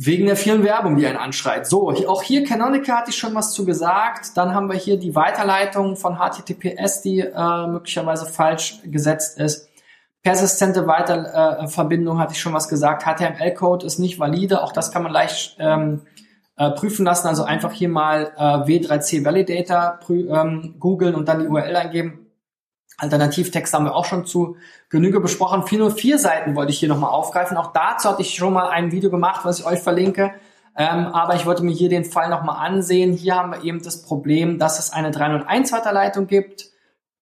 Wegen 0.00 0.26
der 0.26 0.36
vielen 0.36 0.62
Werbung, 0.62 0.96
die 0.96 1.06
einen 1.08 1.16
anschreit. 1.16 1.66
So, 1.66 1.90
auch 1.90 2.22
hier 2.22 2.44
Canonical 2.44 2.98
hatte 2.98 3.10
ich 3.10 3.16
schon 3.16 3.34
was 3.34 3.52
zu 3.52 3.64
gesagt. 3.64 4.36
Dann 4.36 4.54
haben 4.54 4.68
wir 4.68 4.76
hier 4.76 4.96
die 4.96 5.16
Weiterleitung 5.16 5.96
von 5.96 6.18
HTTPS, 6.18 7.02
die 7.02 7.18
äh, 7.18 7.66
möglicherweise 7.66 8.26
falsch 8.26 8.78
gesetzt 8.84 9.40
ist. 9.40 9.68
Persistente 10.22 10.86
Weiterverbindung 10.86 12.20
hatte 12.20 12.34
ich 12.34 12.40
schon 12.40 12.52
was 12.52 12.68
gesagt. 12.68 13.04
HTML-Code 13.04 13.84
ist 13.84 13.98
nicht 13.98 14.20
valide. 14.20 14.62
Auch 14.62 14.72
das 14.72 14.92
kann 14.92 15.02
man 15.02 15.10
leicht 15.10 15.56
ähm, 15.58 16.02
äh, 16.56 16.70
prüfen 16.70 17.04
lassen. 17.04 17.26
Also 17.26 17.42
einfach 17.42 17.72
hier 17.72 17.88
mal 17.88 18.32
äh, 18.36 18.40
W3C 18.40 19.24
Validator 19.24 19.98
ähm, 20.08 20.76
googeln 20.78 21.16
und 21.16 21.28
dann 21.28 21.40
die 21.40 21.48
URL 21.48 21.74
eingeben 21.74 22.27
Alternativtext 22.98 23.72
haben 23.72 23.84
wir 23.84 23.94
auch 23.94 24.04
schon 24.04 24.26
zu 24.26 24.56
Genüge 24.90 25.20
besprochen. 25.20 25.66
404 25.66 26.18
Seiten 26.18 26.56
wollte 26.56 26.72
ich 26.72 26.78
hier 26.78 26.88
nochmal 26.88 27.10
aufgreifen. 27.10 27.56
Auch 27.56 27.72
dazu 27.72 28.08
hatte 28.08 28.22
ich 28.22 28.34
schon 28.34 28.52
mal 28.52 28.68
ein 28.68 28.92
Video 28.92 29.08
gemacht, 29.08 29.44
was 29.44 29.60
ich 29.60 29.66
euch 29.66 29.78
verlinke. 29.78 30.34
Ähm, 30.76 31.06
aber 31.06 31.34
ich 31.36 31.46
wollte 31.46 31.64
mir 31.64 31.72
hier 31.72 31.88
den 31.88 32.04
Fall 32.04 32.28
nochmal 32.28 32.64
ansehen. 32.64 33.12
Hier 33.12 33.36
haben 33.36 33.52
wir 33.52 33.64
eben 33.64 33.82
das 33.82 34.02
Problem, 34.02 34.58
dass 34.58 34.78
es 34.78 34.92
eine 34.92 35.10
301 35.10 35.72
Weiterleitung 35.72 36.26
gibt 36.26 36.70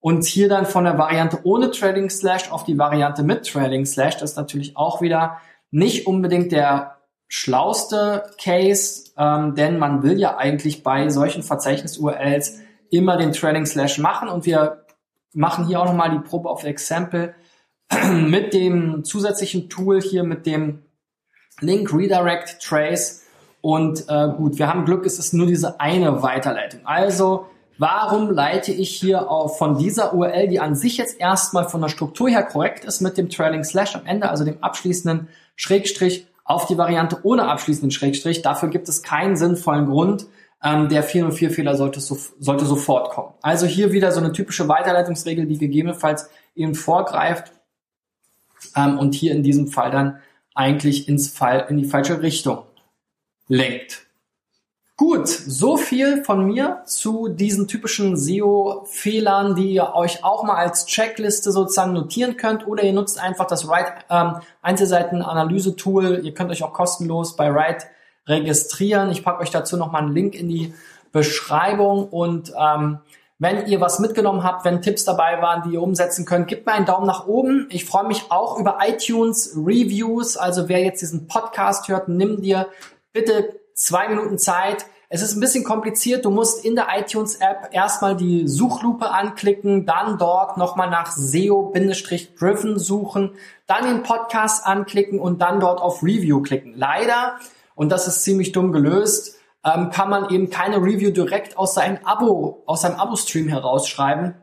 und 0.00 0.24
hier 0.24 0.48
dann 0.48 0.66
von 0.66 0.84
der 0.84 0.98
Variante 0.98 1.40
ohne 1.44 1.70
Trading 1.70 2.10
Slash 2.10 2.50
auf 2.50 2.64
die 2.64 2.78
Variante 2.78 3.22
mit 3.22 3.46
Trading 3.46 3.84
Slash. 3.84 4.16
Das 4.18 4.30
ist 4.30 4.36
natürlich 4.36 4.76
auch 4.76 5.00
wieder 5.00 5.38
nicht 5.70 6.06
unbedingt 6.06 6.52
der 6.52 6.96
schlauste 7.28 8.30
Case, 8.40 9.10
ähm, 9.18 9.54
denn 9.54 9.78
man 9.78 10.02
will 10.02 10.18
ja 10.18 10.36
eigentlich 10.36 10.82
bei 10.82 11.08
solchen 11.08 11.42
Verzeichnis-URLs 11.42 12.60
immer 12.90 13.16
den 13.16 13.32
Trading 13.32 13.66
Slash 13.66 13.98
machen 13.98 14.28
und 14.28 14.46
wir 14.46 14.85
machen 15.36 15.66
hier 15.66 15.80
auch 15.80 15.86
nochmal 15.86 16.10
die 16.10 16.18
Probe 16.18 16.48
auf 16.48 16.64
Example 16.64 17.34
mit 18.12 18.54
dem 18.54 19.04
zusätzlichen 19.04 19.68
Tool 19.68 20.00
hier 20.00 20.24
mit 20.24 20.46
dem 20.46 20.82
Link 21.60 21.92
Redirect 21.92 22.60
Trace 22.60 23.22
und 23.60 24.04
äh, 24.08 24.28
gut, 24.36 24.58
wir 24.58 24.68
haben 24.68 24.84
Glück, 24.84 25.04
es 25.06 25.18
ist 25.18 25.32
nur 25.32 25.46
diese 25.46 25.80
eine 25.80 26.22
Weiterleitung. 26.22 26.80
Also 26.84 27.46
warum 27.78 28.30
leite 28.30 28.72
ich 28.72 28.90
hier 28.90 29.30
auf 29.30 29.58
von 29.58 29.78
dieser 29.78 30.14
URL, 30.14 30.48
die 30.48 30.60
an 30.60 30.74
sich 30.74 30.96
jetzt 30.96 31.20
erstmal 31.20 31.68
von 31.68 31.80
der 31.80 31.88
Struktur 31.88 32.28
her 32.28 32.44
korrekt 32.44 32.84
ist 32.84 33.00
mit 33.00 33.18
dem 33.18 33.28
Trailing 33.28 33.64
Slash 33.64 33.96
am 33.96 34.06
Ende, 34.06 34.30
also 34.30 34.44
dem 34.44 34.62
abschließenden 34.62 35.28
Schrägstrich, 35.56 36.26
auf 36.44 36.66
die 36.66 36.78
Variante 36.78 37.18
ohne 37.24 37.48
abschließenden 37.48 37.90
Schrägstrich. 37.90 38.40
Dafür 38.40 38.68
gibt 38.68 38.88
es 38.88 39.02
keinen 39.02 39.36
sinnvollen 39.36 39.86
Grund. 39.86 40.26
Ähm, 40.62 40.88
der 40.88 41.06
404-Fehler 41.06 41.76
sollte, 41.76 42.00
so, 42.00 42.18
sollte 42.38 42.64
sofort 42.64 43.10
kommen. 43.10 43.34
Also 43.42 43.66
hier 43.66 43.92
wieder 43.92 44.10
so 44.12 44.20
eine 44.20 44.32
typische 44.32 44.68
Weiterleitungsregel, 44.68 45.46
die 45.46 45.58
gegebenenfalls 45.58 46.30
eben 46.54 46.74
vorgreift 46.74 47.52
ähm, 48.74 48.98
und 48.98 49.14
hier 49.14 49.32
in 49.32 49.42
diesem 49.42 49.68
Fall 49.68 49.90
dann 49.90 50.20
eigentlich 50.54 51.08
ins 51.08 51.28
Fall, 51.28 51.66
in 51.68 51.76
die 51.76 51.84
falsche 51.84 52.22
Richtung 52.22 52.64
lenkt. 53.48 54.06
Gut, 54.98 55.28
so 55.28 55.76
viel 55.76 56.24
von 56.24 56.46
mir 56.46 56.82
zu 56.86 57.28
diesen 57.28 57.68
typischen 57.68 58.16
SEO-Fehlern, 58.16 59.54
die 59.54 59.74
ihr 59.74 59.94
euch 59.94 60.24
auch 60.24 60.42
mal 60.42 60.56
als 60.56 60.86
Checkliste 60.86 61.52
sozusagen 61.52 61.92
notieren 61.92 62.38
könnt 62.38 62.66
oder 62.66 62.82
ihr 62.82 62.94
nutzt 62.94 63.18
einfach 63.20 63.46
das 63.46 63.68
Write 63.68 63.92
ähm, 64.08 64.36
Einzelseiten-Analyse-Tool. 64.62 66.22
Ihr 66.24 66.32
könnt 66.32 66.50
euch 66.50 66.62
auch 66.62 66.72
kostenlos 66.72 67.36
bei 67.36 67.54
Write 67.54 67.84
registrieren. 68.26 69.10
Ich 69.10 69.24
packe 69.24 69.42
euch 69.42 69.50
dazu 69.50 69.76
nochmal 69.76 70.02
einen 70.02 70.14
Link 70.14 70.34
in 70.34 70.48
die 70.48 70.74
Beschreibung 71.12 72.08
und 72.08 72.52
ähm, 72.58 72.98
wenn 73.38 73.66
ihr 73.66 73.82
was 73.82 73.98
mitgenommen 73.98 74.42
habt, 74.42 74.64
wenn 74.64 74.80
Tipps 74.80 75.04
dabei 75.04 75.42
waren, 75.42 75.62
die 75.68 75.74
ihr 75.74 75.82
umsetzen 75.82 76.24
könnt, 76.24 76.48
gebt 76.48 76.64
mir 76.64 76.72
einen 76.72 76.86
Daumen 76.86 77.06
nach 77.06 77.26
oben. 77.26 77.66
Ich 77.70 77.84
freue 77.84 78.06
mich 78.06 78.30
auch 78.30 78.58
über 78.58 78.78
iTunes 78.86 79.54
Reviews. 79.54 80.38
Also 80.38 80.70
wer 80.70 80.82
jetzt 80.82 81.02
diesen 81.02 81.26
Podcast 81.26 81.88
hört, 81.88 82.08
nimm 82.08 82.40
dir 82.40 82.68
bitte 83.12 83.60
zwei 83.74 84.08
Minuten 84.08 84.38
Zeit. 84.38 84.86
Es 85.08 85.22
ist 85.22 85.36
ein 85.36 85.40
bisschen 85.40 85.64
kompliziert. 85.64 86.24
Du 86.24 86.30
musst 86.30 86.64
in 86.64 86.74
der 86.74 86.86
iTunes-App 86.98 87.68
erstmal 87.72 88.16
die 88.16 88.48
Suchlupe 88.48 89.10
anklicken, 89.10 89.86
dann 89.86 90.18
dort 90.18 90.56
nochmal 90.56 90.90
nach 90.90 91.12
SEO-Driven 91.12 92.78
suchen, 92.78 93.32
dann 93.66 93.84
den 93.84 94.02
Podcast 94.02 94.66
anklicken 94.66 95.20
und 95.20 95.42
dann 95.42 95.60
dort 95.60 95.80
auf 95.80 96.02
Review 96.02 96.40
klicken. 96.40 96.72
Leider, 96.74 97.38
und 97.76 97.90
das 97.90 98.08
ist 98.08 98.24
ziemlich 98.24 98.50
dumm 98.50 98.72
gelöst, 98.72 99.36
ähm, 99.64 99.90
kann 99.90 100.10
man 100.10 100.30
eben 100.30 100.50
keine 100.50 100.78
Review 100.78 101.10
direkt 101.10 101.56
aus 101.56 101.74
seinem 101.74 101.98
Abo, 102.04 102.64
aus 102.66 102.82
seinem 102.82 102.96
Abo-Stream 102.96 103.48
herausschreiben. 103.48 104.34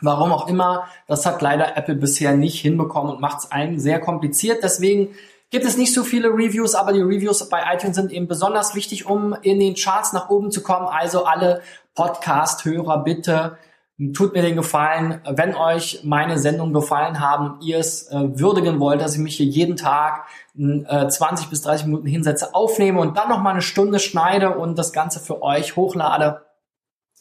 Warum 0.00 0.32
auch 0.32 0.48
immer, 0.48 0.86
das 1.06 1.26
hat 1.26 1.42
leider 1.42 1.76
Apple 1.76 1.96
bisher 1.96 2.34
nicht 2.34 2.60
hinbekommen 2.60 3.12
und 3.12 3.20
macht 3.20 3.40
es 3.40 3.52
einem 3.52 3.78
sehr 3.78 4.00
kompliziert. 4.00 4.62
Deswegen 4.62 5.14
gibt 5.50 5.66
es 5.66 5.76
nicht 5.76 5.92
so 5.92 6.04
viele 6.04 6.28
Reviews, 6.28 6.74
aber 6.74 6.92
die 6.92 7.02
Reviews 7.02 7.46
bei 7.48 7.62
iTunes 7.74 7.96
sind 7.96 8.12
eben 8.12 8.28
besonders 8.28 8.74
wichtig, 8.74 9.04
um 9.04 9.34
in 9.42 9.60
den 9.60 9.74
Charts 9.74 10.12
nach 10.12 10.30
oben 10.30 10.50
zu 10.50 10.62
kommen. 10.62 10.86
Also 10.86 11.24
alle 11.24 11.60
Podcast-Hörer 11.94 13.04
bitte 13.04 13.58
tut 14.14 14.32
mir 14.34 14.40
den 14.40 14.56
Gefallen, 14.56 15.20
wenn 15.28 15.54
euch 15.54 16.00
meine 16.04 16.38
Sendung 16.38 16.72
gefallen 16.72 17.20
haben, 17.20 17.60
ihr 17.60 17.78
es 17.78 18.10
äh, 18.10 18.38
würdigen 18.38 18.80
wollt, 18.80 19.02
dass 19.02 19.14
ich 19.14 19.20
mich 19.20 19.36
hier 19.36 19.46
jeden 19.46 19.76
Tag 19.76 20.26
äh, 20.58 21.08
20 21.08 21.50
bis 21.50 21.60
30 21.62 21.86
Minuten 21.86 22.06
hinsetze, 22.06 22.54
aufnehme 22.54 23.00
und 23.00 23.18
dann 23.18 23.28
noch 23.28 23.40
mal 23.40 23.50
eine 23.50 23.62
Stunde 23.62 23.98
schneide 23.98 24.56
und 24.56 24.78
das 24.78 24.94
Ganze 24.94 25.20
für 25.20 25.42
euch 25.42 25.76
hochlade. 25.76 26.42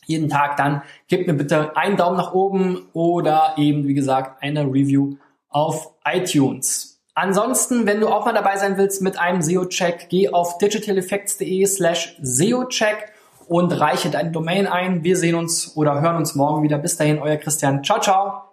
Jeden 0.05 0.29
Tag 0.29 0.55
dann 0.55 0.81
gebt 1.07 1.27
mir 1.27 1.33
bitte 1.33 1.75
einen 1.75 1.97
Daumen 1.97 2.17
nach 2.17 2.33
oben 2.33 2.87
oder 2.93 3.53
eben, 3.57 3.85
wie 3.85 3.93
gesagt, 3.93 4.41
eine 4.41 4.63
Review 4.63 5.17
auf 5.49 5.91
iTunes. 6.05 7.01
Ansonsten, 7.13 7.85
wenn 7.85 7.99
du 7.99 8.07
auch 8.07 8.23
mal 8.23 8.33
dabei 8.33 8.55
sein 8.55 8.77
willst 8.77 9.01
mit 9.01 9.19
einem 9.19 9.41
SEO-Check, 9.41 10.07
geh 10.09 10.29
auf 10.29 10.57
digitaleffects.de 10.59 11.65
slash 11.65 12.17
SEO-Check 12.21 13.11
und 13.49 13.71
reiche 13.73 14.09
deine 14.09 14.31
Domain 14.31 14.67
ein. 14.67 15.03
Wir 15.03 15.17
sehen 15.17 15.35
uns 15.35 15.75
oder 15.75 16.01
hören 16.01 16.17
uns 16.17 16.35
morgen 16.35 16.63
wieder. 16.63 16.77
Bis 16.77 16.95
dahin, 16.97 17.19
euer 17.19 17.38
Christian. 17.38 17.83
Ciao, 17.83 17.99
ciao. 17.99 18.48